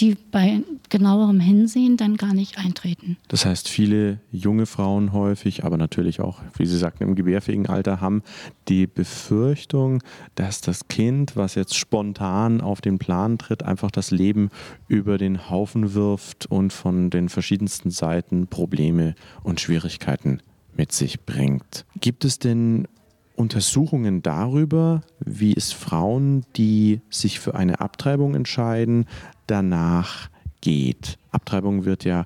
die 0.00 0.16
bei 0.32 0.62
genauerem 0.88 1.38
Hinsehen 1.38 1.96
dann 1.96 2.16
gar 2.16 2.34
nicht 2.34 2.58
eintreten. 2.58 3.16
Das 3.28 3.46
heißt, 3.46 3.68
viele 3.68 4.20
junge 4.32 4.66
Frauen 4.66 5.12
häufig, 5.12 5.64
aber 5.64 5.76
natürlich 5.76 6.20
auch, 6.20 6.40
wie 6.56 6.66
Sie 6.66 6.78
sagten, 6.78 7.04
im 7.04 7.14
gebärfähigen 7.14 7.66
Alter 7.66 8.00
haben 8.00 8.22
die 8.68 8.86
Befürchtung, 8.86 10.02
dass 10.34 10.60
das 10.60 10.88
Kind, 10.88 11.36
was 11.36 11.54
jetzt 11.54 11.76
spontan 11.76 12.60
auf 12.60 12.80
den 12.80 12.98
Plan 12.98 13.38
tritt, 13.38 13.62
einfach 13.62 13.90
das 13.90 14.10
Leben 14.10 14.50
über 14.88 15.18
den 15.18 15.48
Haufen 15.50 15.94
wirft 15.94 16.46
und 16.46 16.72
von 16.72 17.10
den 17.10 17.28
verschiedensten 17.28 17.90
Seiten 17.90 18.48
Probleme 18.48 19.14
und 19.42 19.60
Schwierigkeiten 19.60 20.40
mit 20.76 20.90
sich 20.90 21.20
bringt. 21.20 21.84
Gibt 22.00 22.24
es 22.24 22.38
denn 22.38 22.88
Untersuchungen 23.36 24.22
darüber, 24.22 25.02
wie 25.18 25.54
es 25.56 25.72
Frauen, 25.72 26.44
die 26.56 27.00
sich 27.10 27.40
für 27.40 27.54
eine 27.54 27.80
Abtreibung 27.80 28.34
entscheiden, 28.34 29.06
danach 29.46 30.30
geht. 30.60 31.18
Abtreibung 31.30 31.84
wird 31.84 32.04
ja 32.04 32.24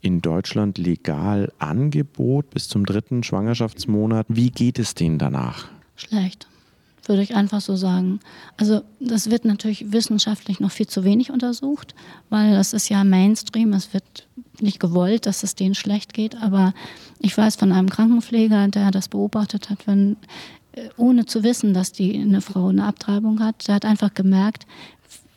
in 0.00 0.20
Deutschland 0.20 0.76
legal 0.76 1.52
angeboten 1.58 2.50
bis 2.52 2.68
zum 2.68 2.84
dritten 2.84 3.22
Schwangerschaftsmonat. 3.22 4.26
Wie 4.28 4.50
geht 4.50 4.78
es 4.78 4.94
denen 4.94 5.18
danach? 5.18 5.68
Schlecht. 5.96 6.48
Würde 7.08 7.22
ich 7.22 7.34
einfach 7.34 7.60
so 7.60 7.76
sagen. 7.76 8.20
Also 8.56 8.82
das 9.00 9.30
wird 9.30 9.44
natürlich 9.44 9.92
wissenschaftlich 9.92 10.60
noch 10.60 10.70
viel 10.70 10.86
zu 10.86 11.04
wenig 11.04 11.30
untersucht, 11.30 11.94
weil 12.30 12.52
das 12.52 12.72
ist 12.72 12.88
ja 12.88 13.04
Mainstream, 13.04 13.72
es 13.72 13.92
wird 13.92 14.26
nicht 14.60 14.80
gewollt, 14.80 15.26
dass 15.26 15.42
es 15.42 15.54
denen 15.54 15.74
schlecht 15.74 16.14
geht, 16.14 16.36
aber 16.40 16.74
ich 17.18 17.36
weiß 17.36 17.56
von 17.56 17.72
einem 17.72 17.90
Krankenpfleger, 17.90 18.68
der 18.68 18.90
das 18.90 19.08
beobachtet 19.08 19.70
hat, 19.70 19.86
wenn 19.86 20.16
äh, 20.72 20.88
ohne 20.96 21.26
zu 21.26 21.42
wissen, 21.42 21.74
dass 21.74 21.92
die 21.92 22.20
eine 22.20 22.40
Frau 22.40 22.68
eine 22.68 22.84
Abtreibung 22.84 23.40
hat, 23.40 23.66
der 23.68 23.76
hat 23.76 23.84
einfach 23.84 24.14
gemerkt, 24.14 24.66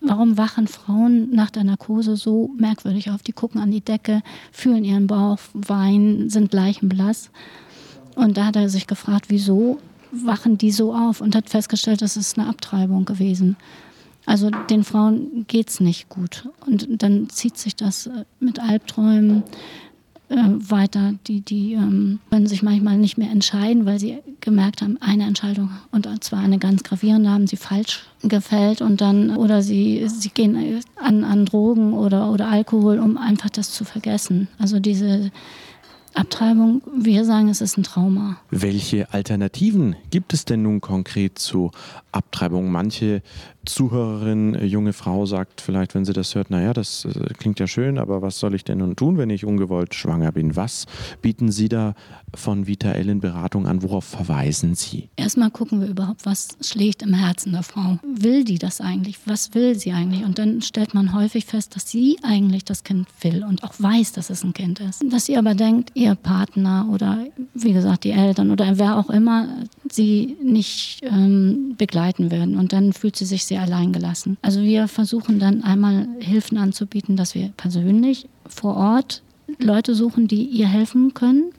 warum 0.01 0.37
wachen 0.37 0.67
Frauen 0.67 1.31
nach 1.31 1.49
der 1.49 1.63
Narkose 1.63 2.15
so 2.15 2.51
merkwürdig 2.57 3.09
auf? 3.09 3.23
Die 3.23 3.31
gucken 3.31 3.61
an 3.61 3.71
die 3.71 3.81
Decke, 3.81 4.21
fühlen 4.51 4.83
ihren 4.83 5.07
Bauch, 5.07 5.39
weinen, 5.53 6.29
sind 6.29 6.53
leichenblass. 6.53 7.31
Und 8.15 8.37
da 8.37 8.45
hat 8.45 8.55
er 8.55 8.69
sich 8.69 8.87
gefragt, 8.87 9.25
wieso 9.29 9.79
wachen 10.25 10.57
die 10.57 10.71
so 10.71 10.93
auf 10.93 11.21
und 11.21 11.35
hat 11.35 11.49
festgestellt, 11.49 12.01
das 12.01 12.17
ist 12.17 12.37
eine 12.37 12.47
Abtreibung 12.47 13.05
gewesen. 13.05 13.57
Also 14.25 14.49
den 14.49 14.83
Frauen 14.83 15.45
geht 15.47 15.69
es 15.69 15.79
nicht 15.79 16.09
gut. 16.09 16.49
Und 16.65 17.01
dann 17.01 17.29
zieht 17.29 17.57
sich 17.57 17.75
das 17.75 18.07
äh, 18.07 18.25
mit 18.41 18.59
Albträumen 18.59 19.43
äh, 20.27 20.35
weiter. 20.35 21.13
Die, 21.27 21.39
die 21.39 21.73
ähm, 21.73 22.19
können 22.29 22.45
sich 22.45 22.61
manchmal 22.61 22.97
nicht 22.97 23.17
mehr 23.17 23.31
entscheiden, 23.31 23.85
weil 23.85 23.99
sie 23.99 24.17
gemerkt 24.41 24.81
haben, 24.81 24.97
eine 24.99 25.23
Entscheidung, 25.23 25.69
und 25.91 26.07
zwar 26.21 26.39
eine 26.39 26.59
ganz 26.59 26.83
gravierende, 26.83 27.29
haben 27.29 27.47
sie 27.47 27.55
falsch 27.55 28.03
gefällt 28.21 28.81
und 28.81 28.99
dann, 28.99 29.37
oder 29.37 29.61
sie, 29.61 30.05
sie 30.09 30.29
gehen 30.29 30.81
an, 30.97 31.23
an 31.23 31.45
Drogen 31.45 31.93
oder, 31.93 32.29
oder 32.29 32.49
Alkohol, 32.49 32.99
um 32.99 33.17
einfach 33.17 33.49
das 33.49 33.71
zu 33.71 33.85
vergessen. 33.85 34.49
Also 34.59 34.81
diese 34.81 35.31
Abtreibung, 36.17 36.81
wir 36.97 37.25
sagen, 37.25 37.47
es 37.47 37.61
ist 37.61 37.77
ein 37.77 37.83
Trauma. 37.83 38.37
Welche 38.49 39.13
Alternativen 39.13 39.95
gibt 40.09 40.33
es 40.33 40.45
denn 40.45 40.63
nun 40.63 40.81
konkret 40.81 41.37
zu 41.37 41.69
Abtreibung? 42.11 42.71
Manche 42.71 43.21
Zuhörerin, 43.67 44.55
äh, 44.55 44.65
junge 44.65 44.93
Frau, 44.93 45.25
sagt 45.25 45.61
vielleicht, 45.61 45.93
wenn 45.95 46.05
sie 46.05 46.13
das 46.13 46.35
hört, 46.35 46.49
naja, 46.49 46.73
das 46.73 47.05
äh, 47.05 47.33
klingt 47.37 47.59
ja 47.59 47.67
schön, 47.67 47.97
aber 47.97 48.21
was 48.21 48.39
soll 48.39 48.55
ich 48.55 48.63
denn 48.63 48.79
nun 48.79 48.95
tun, 48.95 49.17
wenn 49.17 49.29
ich 49.29 49.45
ungewollt 49.45 49.93
schwanger 49.93 50.31
bin? 50.31 50.55
Was 50.55 50.85
bieten 51.21 51.51
Sie 51.51 51.69
da 51.69 51.93
von 52.33 52.67
Vita 52.67 52.91
Ellen 52.91 53.19
Beratung 53.19 53.67
an? 53.67 53.83
Worauf 53.83 54.05
verweisen 54.05 54.75
Sie? 54.75 55.09
Erstmal 55.15 55.51
gucken 55.51 55.81
wir 55.81 55.87
überhaupt, 55.87 56.25
was 56.25 56.57
schlägt 56.61 57.01
im 57.03 57.13
Herzen 57.13 57.51
der 57.51 57.63
Frau. 57.63 57.99
Will 58.03 58.43
die 58.43 58.57
das 58.57 58.81
eigentlich? 58.81 59.19
Was 59.25 59.53
will 59.53 59.77
sie 59.77 59.91
eigentlich? 59.91 60.23
Und 60.23 60.39
dann 60.39 60.61
stellt 60.61 60.93
man 60.93 61.13
häufig 61.13 61.45
fest, 61.45 61.75
dass 61.75 61.89
sie 61.89 62.17
eigentlich 62.23 62.65
das 62.65 62.83
Kind 62.83 63.07
will 63.21 63.43
und 63.43 63.63
auch 63.63 63.73
weiß, 63.77 64.13
dass 64.13 64.29
es 64.29 64.43
ein 64.43 64.53
Kind 64.53 64.79
ist. 64.79 65.03
Dass 65.11 65.25
sie 65.25 65.37
aber 65.37 65.55
denkt, 65.55 65.91
ihr 65.93 66.15
Partner 66.15 66.87
oder 66.91 67.25
wie 67.53 67.73
gesagt 67.73 68.03
die 68.03 68.11
Eltern 68.11 68.51
oder 68.51 68.77
wer 68.77 68.97
auch 68.97 69.09
immer 69.09 69.47
sie 69.91 70.37
nicht 70.41 71.01
ähm, 71.03 71.75
begleiten 71.77 72.31
werden. 72.31 72.57
Und 72.57 72.73
dann 72.73 72.93
fühlt 72.93 73.15
sie 73.15 73.25
sich 73.25 73.45
sehr 73.45 73.56
allein 73.59 73.93
gelassen. 73.93 74.37
Also 74.41 74.61
wir 74.61 74.87
versuchen 74.87 75.39
dann 75.39 75.63
einmal 75.63 76.07
Hilfen 76.19 76.57
anzubieten, 76.57 77.15
dass 77.15 77.35
wir 77.35 77.49
persönlich 77.57 78.27
vor 78.47 78.75
Ort 78.75 79.21
Leute 79.59 79.95
suchen, 79.95 80.27
die 80.27 80.43
ihr 80.43 80.67
helfen 80.67 81.13
können. 81.13 81.51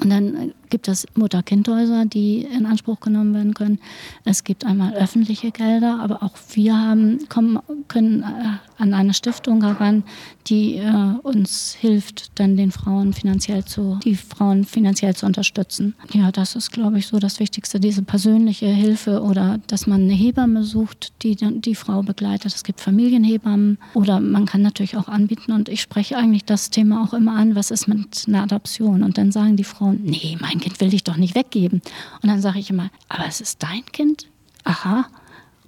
Und 0.00 0.10
dann 0.10 0.52
gibt 0.70 0.88
es 0.88 1.06
Mutter-Kind-Häuser, 1.14 2.06
die 2.06 2.42
in 2.42 2.66
Anspruch 2.66 3.00
genommen 3.00 3.34
werden 3.34 3.54
können. 3.54 3.78
Es 4.24 4.44
gibt 4.44 4.64
einmal 4.64 4.94
öffentliche 4.94 5.50
Gelder, 5.50 6.00
aber 6.00 6.22
auch 6.22 6.32
wir 6.54 6.78
haben, 6.78 7.28
kommen, 7.28 7.58
können 7.88 8.22
äh, 8.22 8.82
an 8.82 8.94
eine 8.94 9.14
Stiftung 9.14 9.62
heran, 9.62 10.04
die 10.46 10.76
äh, 10.76 11.14
uns 11.22 11.76
hilft, 11.78 12.38
dann 12.38 12.56
den 12.56 12.70
Frauen 12.70 13.12
finanziell 13.12 13.64
zu, 13.64 13.98
die 14.04 14.16
Frauen 14.16 14.64
finanziell 14.64 15.14
zu 15.14 15.26
unterstützen. 15.26 15.94
Ja, 16.12 16.32
das 16.32 16.54
ist, 16.54 16.72
glaube 16.72 16.98
ich, 16.98 17.06
so 17.06 17.18
das 17.18 17.40
Wichtigste, 17.40 17.80
diese 17.80 18.02
persönliche 18.02 18.66
Hilfe 18.66 19.22
oder 19.22 19.58
dass 19.66 19.86
man 19.86 20.02
eine 20.02 20.12
Hebamme 20.12 20.64
sucht, 20.64 21.12
die 21.22 21.36
die 21.36 21.74
Frau 21.74 22.02
begleitet. 22.02 22.54
Es 22.54 22.64
gibt 22.64 22.80
Familienhebammen 22.80 23.78
oder 23.94 24.20
man 24.20 24.46
kann 24.46 24.62
natürlich 24.62 24.96
auch 24.96 25.08
anbieten 25.08 25.52
und 25.52 25.68
ich 25.68 25.80
spreche 25.80 26.16
eigentlich 26.16 26.44
das 26.44 26.70
Thema 26.70 27.02
auch 27.02 27.14
immer 27.14 27.36
an, 27.36 27.54
was 27.54 27.70
ist 27.70 27.88
mit 27.88 28.24
einer 28.26 28.42
Adoption? 28.42 29.02
Und 29.02 29.18
dann 29.18 29.32
sagen 29.32 29.56
die 29.56 29.64
Frauen, 29.64 30.00
nee, 30.02 30.36
mein 30.40 30.53
Kind 30.60 30.80
will 30.80 30.90
dich 30.90 31.04
doch 31.04 31.16
nicht 31.16 31.34
weggeben. 31.34 31.82
Und 32.22 32.28
dann 32.28 32.40
sage 32.40 32.58
ich 32.58 32.70
immer, 32.70 32.90
aber 33.08 33.26
es 33.26 33.40
ist 33.40 33.62
dein 33.62 33.84
Kind? 33.86 34.28
Aha. 34.64 35.06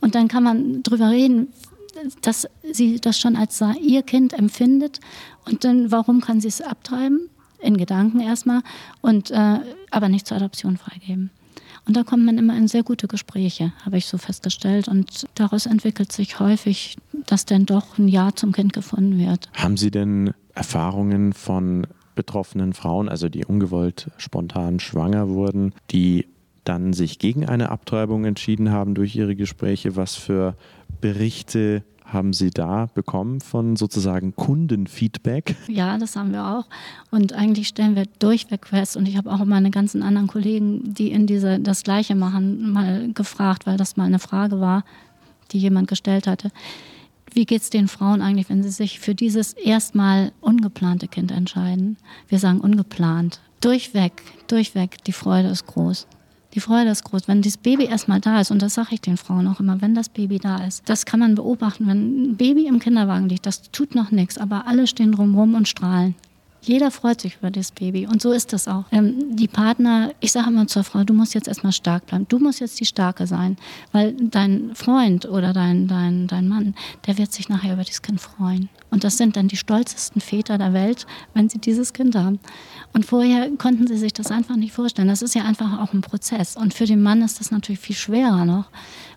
Und 0.00 0.14
dann 0.14 0.28
kann 0.28 0.42
man 0.42 0.82
drüber 0.82 1.10
reden, 1.10 1.48
dass 2.22 2.48
sie 2.72 3.00
das 3.00 3.18
schon 3.18 3.36
als 3.36 3.62
ihr 3.80 4.02
Kind 4.02 4.32
empfindet. 4.32 5.00
Und 5.44 5.64
dann, 5.64 5.90
warum 5.90 6.20
kann 6.20 6.40
sie 6.40 6.48
es 6.48 6.60
abtreiben? 6.60 7.28
In 7.60 7.76
Gedanken 7.78 8.20
erstmal. 8.20 8.62
Und, 9.00 9.30
äh, 9.30 9.60
aber 9.90 10.08
nicht 10.08 10.26
zur 10.26 10.36
Adoption 10.36 10.76
freigeben. 10.76 11.30
Und 11.86 11.96
da 11.96 12.02
kommt 12.02 12.24
man 12.24 12.36
immer 12.36 12.56
in 12.56 12.66
sehr 12.66 12.82
gute 12.82 13.06
Gespräche, 13.06 13.72
habe 13.84 13.96
ich 13.96 14.06
so 14.06 14.18
festgestellt. 14.18 14.88
Und 14.88 15.26
daraus 15.34 15.66
entwickelt 15.66 16.12
sich 16.12 16.40
häufig, 16.40 16.96
dass 17.26 17.44
dann 17.46 17.64
doch 17.64 17.96
ein 17.96 18.08
Ja 18.08 18.32
zum 18.34 18.52
Kind 18.52 18.72
gefunden 18.72 19.18
wird. 19.18 19.48
Haben 19.54 19.76
Sie 19.76 19.90
denn 19.90 20.34
Erfahrungen 20.54 21.32
von 21.32 21.86
betroffenen 22.16 22.72
Frauen, 22.72 23.08
also 23.08 23.28
die 23.28 23.44
ungewollt 23.44 24.10
spontan 24.16 24.80
schwanger 24.80 25.28
wurden, 25.28 25.72
die 25.92 26.26
dann 26.64 26.92
sich 26.92 27.20
gegen 27.20 27.46
eine 27.46 27.70
Abtreibung 27.70 28.24
entschieden 28.24 28.72
haben 28.72 28.94
durch 28.94 29.14
ihre 29.14 29.36
Gespräche. 29.36 29.94
Was 29.94 30.16
für 30.16 30.56
Berichte 31.00 31.84
haben 32.04 32.32
Sie 32.32 32.50
da 32.50 32.86
bekommen 32.94 33.40
von 33.40 33.76
sozusagen 33.76 34.34
Kundenfeedback? 34.36 35.56
Ja, 35.68 35.98
das 35.98 36.16
haben 36.16 36.32
wir 36.32 36.46
auch. 36.46 36.66
Und 37.10 37.32
eigentlich 37.32 37.68
stellen 37.68 37.96
wir 37.96 38.06
durchweg 38.18 38.66
fest, 38.66 38.96
und 38.96 39.06
ich 39.06 39.16
habe 39.16 39.30
auch 39.30 39.44
meine 39.44 39.70
ganzen 39.70 40.02
anderen 40.02 40.28
Kollegen, 40.28 40.94
die 40.94 41.10
in 41.10 41.26
diese 41.26 41.58
das 41.58 41.82
Gleiche 41.82 42.14
machen, 42.14 42.72
mal 42.72 43.12
gefragt, 43.12 43.66
weil 43.66 43.76
das 43.76 43.96
mal 43.96 44.04
eine 44.04 44.20
Frage 44.20 44.60
war, 44.60 44.84
die 45.52 45.58
jemand 45.58 45.88
gestellt 45.88 46.26
hatte. 46.26 46.50
Wie 47.36 47.44
geht 47.44 47.60
es 47.60 47.68
den 47.68 47.86
Frauen 47.86 48.22
eigentlich, 48.22 48.48
wenn 48.48 48.62
sie 48.62 48.70
sich 48.70 48.98
für 48.98 49.14
dieses 49.14 49.52
erstmal 49.52 50.32
ungeplante 50.40 51.06
Kind 51.06 51.30
entscheiden? 51.30 51.98
Wir 52.28 52.38
sagen 52.38 52.62
ungeplant. 52.62 53.40
Durchweg, 53.60 54.22
durchweg, 54.48 55.04
die 55.04 55.12
Freude 55.12 55.48
ist 55.48 55.66
groß. 55.66 56.06
Die 56.54 56.60
Freude 56.60 56.88
ist 56.88 57.04
groß, 57.04 57.28
wenn 57.28 57.42
das 57.42 57.58
Baby 57.58 57.84
erstmal 57.84 58.20
da 58.20 58.40
ist, 58.40 58.50
und 58.50 58.62
das 58.62 58.72
sage 58.72 58.88
ich 58.92 59.02
den 59.02 59.18
Frauen 59.18 59.48
auch 59.48 59.60
immer, 59.60 59.82
wenn 59.82 59.94
das 59.94 60.08
Baby 60.08 60.38
da 60.38 60.64
ist. 60.64 60.88
Das 60.88 61.04
kann 61.04 61.20
man 61.20 61.34
beobachten, 61.34 61.86
wenn 61.86 62.30
ein 62.30 62.36
Baby 62.38 62.68
im 62.68 62.78
Kinderwagen 62.78 63.28
liegt, 63.28 63.44
das 63.44 63.70
tut 63.70 63.94
noch 63.94 64.10
nichts, 64.10 64.38
aber 64.38 64.66
alle 64.66 64.86
stehen 64.86 65.12
drumherum 65.12 65.56
und 65.56 65.68
strahlen. 65.68 66.14
Jeder 66.62 66.90
freut 66.90 67.20
sich 67.20 67.36
über 67.36 67.50
das 67.50 67.70
Baby 67.70 68.06
und 68.06 68.20
so 68.20 68.32
ist 68.32 68.52
das 68.52 68.66
auch. 68.66 68.84
Ähm, 68.90 69.36
die 69.36 69.48
Partner, 69.48 70.12
ich 70.20 70.32
sage 70.32 70.48
immer 70.48 70.66
zur 70.66 70.84
Frau, 70.84 71.04
du 71.04 71.14
musst 71.14 71.34
jetzt 71.34 71.48
erstmal 71.48 71.72
stark 71.72 72.06
bleiben. 72.06 72.26
Du 72.28 72.38
musst 72.38 72.60
jetzt 72.60 72.80
die 72.80 72.86
Starke 72.86 73.26
sein, 73.26 73.56
weil 73.92 74.14
dein 74.14 74.74
Freund 74.74 75.26
oder 75.26 75.52
dein, 75.52 75.86
dein, 75.86 76.26
dein 76.26 76.48
Mann, 76.48 76.74
der 77.06 77.18
wird 77.18 77.32
sich 77.32 77.48
nachher 77.48 77.74
über 77.74 77.84
das 77.84 78.02
Kind 78.02 78.20
freuen. 78.20 78.68
Und 78.90 79.04
das 79.04 79.16
sind 79.16 79.36
dann 79.36 79.48
die 79.48 79.56
stolzesten 79.56 80.20
Väter 80.20 80.58
der 80.58 80.72
Welt, 80.72 81.06
wenn 81.34 81.48
sie 81.48 81.58
dieses 81.58 81.92
Kind 81.92 82.14
haben. 82.14 82.40
Und 82.92 83.04
vorher 83.04 83.50
konnten 83.58 83.86
sie 83.86 83.98
sich 83.98 84.12
das 84.12 84.30
einfach 84.30 84.56
nicht 84.56 84.72
vorstellen. 84.72 85.08
Das 85.08 85.22
ist 85.22 85.34
ja 85.34 85.44
einfach 85.44 85.80
auch 85.80 85.92
ein 85.92 86.00
Prozess. 86.00 86.56
Und 86.56 86.72
für 86.72 86.86
den 86.86 87.02
Mann 87.02 87.22
ist 87.22 87.38
das 87.40 87.50
natürlich 87.50 87.80
viel 87.80 87.96
schwerer 87.96 88.44
noch, 88.44 88.66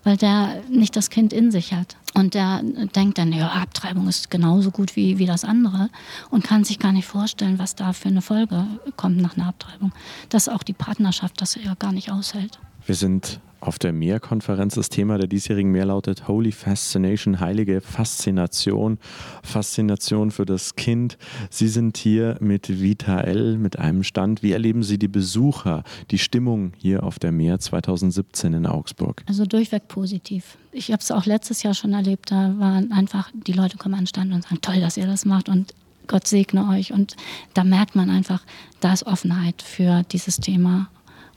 weil 0.04 0.16
der 0.16 0.62
nicht 0.68 0.96
das 0.96 1.10
Kind 1.10 1.32
in 1.32 1.50
sich 1.50 1.72
hat. 1.72 1.96
Und 2.14 2.34
der 2.34 2.62
denkt 2.62 3.18
dann, 3.18 3.32
ja, 3.32 3.48
Abtreibung 3.48 4.08
ist 4.08 4.30
genauso 4.30 4.70
gut 4.70 4.96
wie, 4.96 5.18
wie 5.18 5.26
das 5.26 5.44
andere 5.44 5.90
und 6.30 6.44
kann 6.44 6.64
sich 6.64 6.78
gar 6.78 6.92
nicht 6.92 7.06
vorstellen, 7.06 7.58
was 7.58 7.76
da 7.76 7.92
für 7.92 8.08
eine 8.08 8.22
Folge 8.22 8.66
kommt 8.96 9.18
nach 9.18 9.36
einer 9.36 9.48
Abtreibung. 9.48 9.92
Dass 10.28 10.48
auch 10.48 10.62
die 10.62 10.72
Partnerschaft 10.72 11.40
das 11.40 11.54
ja 11.54 11.74
gar 11.74 11.92
nicht 11.92 12.10
aushält. 12.10 12.58
Wir 12.90 12.96
sind 12.96 13.38
auf 13.60 13.78
der 13.78 13.92
Mehrkonferenz. 13.92 14.74
Das 14.74 14.88
Thema 14.88 15.16
der 15.16 15.28
diesjährigen 15.28 15.70
Mehr 15.70 15.86
lautet 15.86 16.26
Holy 16.26 16.50
Fascination, 16.50 17.38
heilige 17.38 17.80
Faszination, 17.80 18.98
Faszination 19.44 20.32
für 20.32 20.44
das 20.44 20.74
Kind. 20.74 21.16
Sie 21.50 21.68
sind 21.68 21.96
hier 21.96 22.36
mit 22.40 22.80
Vita 22.80 23.20
L, 23.20 23.58
mit 23.58 23.78
einem 23.78 24.02
Stand. 24.02 24.42
Wie 24.42 24.50
erleben 24.50 24.82
Sie 24.82 24.98
die 24.98 25.06
Besucher, 25.06 25.84
die 26.10 26.18
Stimmung 26.18 26.72
hier 26.78 27.04
auf 27.04 27.20
der 27.20 27.30
Meer 27.30 27.60
2017 27.60 28.54
in 28.54 28.66
Augsburg? 28.66 29.22
Also 29.28 29.46
durchweg 29.46 29.86
positiv. 29.86 30.58
Ich 30.72 30.90
habe 30.90 31.00
es 31.00 31.12
auch 31.12 31.26
letztes 31.26 31.62
Jahr 31.62 31.74
schon 31.74 31.92
erlebt. 31.92 32.32
Da 32.32 32.58
waren 32.58 32.90
einfach, 32.90 33.30
die 33.46 33.52
Leute 33.52 33.76
kommen 33.76 33.94
an 33.94 34.00
den 34.00 34.06
Stand 34.08 34.32
und 34.32 34.42
sagen, 34.42 34.62
toll, 34.62 34.80
dass 34.80 34.96
ihr 34.96 35.06
das 35.06 35.24
macht 35.24 35.48
und 35.48 35.74
Gott 36.08 36.26
segne 36.26 36.68
euch. 36.70 36.92
Und 36.92 37.14
da 37.54 37.62
merkt 37.62 37.94
man 37.94 38.10
einfach, 38.10 38.42
da 38.80 38.92
ist 38.92 39.06
Offenheit 39.06 39.62
für 39.62 40.02
dieses 40.10 40.38
Thema 40.38 40.88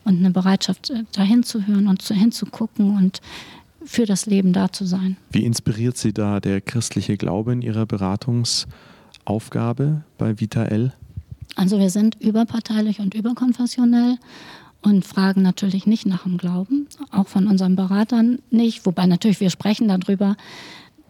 und 0.04 0.18
eine 0.18 0.30
Bereitschaft, 0.30 0.90
äh, 0.90 1.04
dahin 1.12 1.42
zu 1.42 1.66
hören 1.66 1.88
und 1.88 2.02
hinzugucken 2.02 2.96
und 2.96 3.20
für 3.84 4.06
das 4.06 4.26
Leben 4.26 4.52
da 4.52 4.72
zu 4.72 4.86
sein. 4.86 5.16
Wie 5.30 5.44
inspiriert 5.44 5.96
Sie 5.96 6.12
da 6.12 6.40
der 6.40 6.60
christliche 6.60 7.16
Glaube 7.16 7.52
in 7.52 7.62
Ihrer 7.62 7.86
Beratungsaufgabe 7.86 10.02
bei 10.18 10.40
Vita 10.40 10.64
L? 10.64 10.92
Also 11.56 11.78
wir 11.78 11.90
sind 11.90 12.20
überparteilich 12.20 12.98
und 13.00 13.14
überkonfessionell 13.14 14.18
und 14.82 15.06
fragen 15.06 15.42
natürlich 15.42 15.86
nicht 15.86 16.06
nach 16.06 16.24
dem 16.24 16.38
Glauben, 16.38 16.88
auch 17.10 17.28
von 17.28 17.46
unseren 17.46 17.76
Beratern 17.76 18.40
nicht, 18.50 18.86
wobei 18.86 19.06
natürlich 19.06 19.40
wir 19.40 19.50
sprechen 19.50 19.88
darüber. 19.88 20.36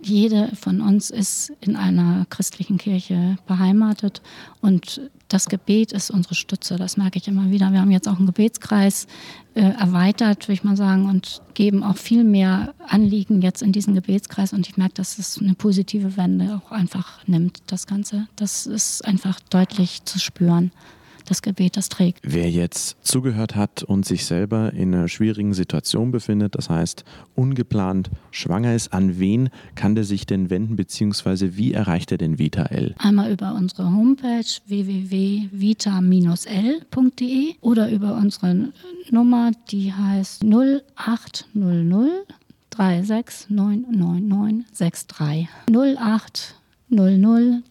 Jede 0.03 0.51
von 0.55 0.81
uns 0.81 1.11
ist 1.11 1.53
in 1.61 1.77
einer 1.77 2.27
christlichen 2.29 2.77
Kirche 2.77 3.37
beheimatet 3.47 4.21
und 4.61 5.01
das 5.29 5.49
Gebet 5.49 5.93
ist 5.93 6.11
unsere 6.11 6.35
Stütze, 6.35 6.77
das 6.77 6.97
merke 6.97 7.19
ich 7.19 7.29
immer 7.29 7.51
wieder. 7.51 7.73
Wir 7.73 7.81
haben 7.81 7.91
jetzt 7.91 8.09
auch 8.09 8.17
einen 8.17 8.27
Gebetskreis 8.27 9.07
äh, 9.55 9.63
erweitert, 9.63 10.45
würde 10.45 10.55
ich 10.55 10.65
mal 10.65 10.77
sagen, 10.77 11.09
und 11.09 11.43
geben 11.55 11.83
auch 11.83 11.97
viel 11.97 12.25
mehr 12.25 12.75
Anliegen 12.87 13.43
jetzt 13.43 13.63
in 13.63 13.73
diesen 13.73 13.95
Gebetskreis. 13.95 14.53
Und 14.53 14.69
ich 14.69 14.77
merke, 14.77 14.95
dass 14.95 15.19
es 15.19 15.39
eine 15.39 15.55
positive 15.55 16.17
Wende 16.17 16.61
auch 16.63 16.73
einfach 16.73 17.27
nimmt, 17.27 17.63
das 17.67 17.87
Ganze. 17.87 18.29
Das 18.37 18.67
ist 18.67 19.05
einfach 19.05 19.41
deutlich 19.51 20.05
zu 20.05 20.19
spüren 20.19 20.71
das 21.25 21.43
Gebet 21.43 21.77
das 21.77 21.89
trägt. 21.89 22.21
Wer 22.23 22.49
jetzt 22.51 22.97
zugehört 23.03 23.57
hat 23.57 23.83
und 23.83 24.07
sich 24.07 24.27
selber 24.27 24.73
in 24.73 24.95
einer 24.95 25.09
schwierigen 25.09 25.55
Situation 25.55 26.11
befindet, 26.11 26.55
das 26.55 26.69
heißt 26.71 27.05
ungeplant 27.35 28.11
schwanger 28.31 28.75
ist, 28.75 28.93
an 28.93 29.19
wen 29.19 29.49
kann 29.75 29.95
der 29.95 30.05
sich 30.05 30.27
denn 30.27 30.51
wenden, 30.51 30.77
beziehungsweise 30.77 31.57
wie 31.57 31.73
erreicht 31.73 32.13
er 32.13 32.19
den 32.19 32.39
Vita 32.39 32.67
L? 32.67 32.95
Einmal 32.99 33.33
über 33.33 33.55
unsere 33.55 33.91
Homepage 33.91 34.45
www.vita-l.de 34.67 37.55
oder 37.61 37.91
über 37.91 38.15
unsere 38.15 38.73
Nummer, 39.11 39.51
die 39.71 39.93
heißt 39.93 40.45
0800 40.45 42.27
369963. 42.71 45.49
0800 45.71 47.65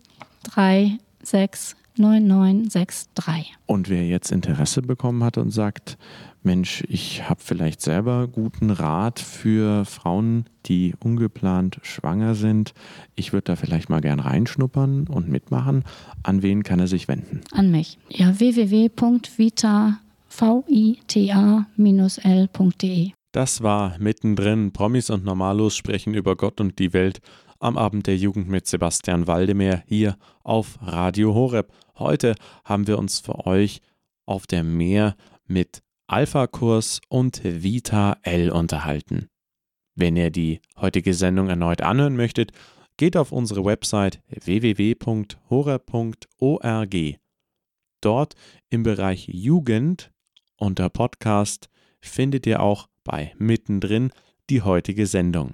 36 1.24 1.83
9963. 1.98 3.56
Und 3.66 3.90
wer 3.90 4.06
jetzt 4.06 4.32
Interesse 4.32 4.82
bekommen 4.82 5.24
hat 5.24 5.38
und 5.38 5.52
sagt, 5.52 5.98
Mensch, 6.44 6.84
ich 6.90 7.30
habe 7.30 7.40
vielleicht 7.42 7.82
selber 7.82 8.28
guten 8.28 8.70
Rat 8.70 9.20
für 9.20 9.86
Frauen, 9.86 10.46
die 10.66 10.94
ungeplant 11.00 11.80
schwanger 11.84 12.36
sind. 12.36 12.74
Ich 13.16 13.32
würde 13.32 13.46
da 13.46 13.56
vielleicht 13.56 13.90
mal 13.90 14.02
gern 14.02 14.20
reinschnuppern 14.20 15.08
und 15.08 15.30
mitmachen. 15.30 15.86
An 16.22 16.42
wen 16.42 16.64
kann 16.64 16.80
er 16.80 16.88
sich 16.88 17.08
wenden? 17.08 17.42
An 17.52 17.72
mich. 17.72 17.98
Ja, 18.10 18.38
www.vita-l.de. 18.40 19.92
Das 23.32 23.64
war 23.64 23.96
mittendrin. 23.98 24.72
Promis 24.74 25.10
und 25.10 25.26
Normalos 25.26 25.76
sprechen 25.76 26.14
über 26.14 26.36
Gott 26.36 26.62
und 26.62 26.78
die 26.78 26.94
Welt 26.94 27.20
am 27.64 27.78
Abend 27.78 28.08
der 28.08 28.18
Jugend 28.18 28.50
mit 28.50 28.68
Sebastian 28.68 29.26
Waldemar 29.26 29.84
hier 29.88 30.18
auf 30.44 30.78
Radio 30.82 31.34
Horeb. 31.34 31.72
Heute 31.98 32.36
haben 32.66 32.88
wir 32.88 33.00
uns 33.00 33.22
für 33.22 33.46
euch 33.46 33.80
auf 34.26 34.48
der 34.48 34.66
Meer 34.66 35.16
mit 35.46 35.82
Alpha-Kurs 36.08 37.00
und 37.08 37.42
Vita 37.44 38.18
L 38.24 38.52
unterhalten. 38.52 39.30
Wenn 39.96 40.18
ihr 40.18 40.30
die 40.30 40.60
heutige 40.76 41.14
Sendung 41.14 41.48
erneut 41.48 41.82
anhören 41.82 42.18
möchtet, 42.18 42.52
geht 42.98 43.16
auf 43.16 43.32
unsere 43.32 43.64
Website 43.64 44.22
www.horeb.org. 44.28 45.36
Dort 48.02 48.34
im 48.70 48.84
Bereich 48.84 49.30
Jugend 49.30 50.12
unter 50.58 50.90
Podcast 50.90 51.70
findet 52.02 52.46
ihr 52.46 52.62
auch 52.62 52.90
bei 53.06 53.34
Mittendrin 53.38 54.12
die 54.50 54.62
heutige 54.62 55.08
Sendung. 55.08 55.54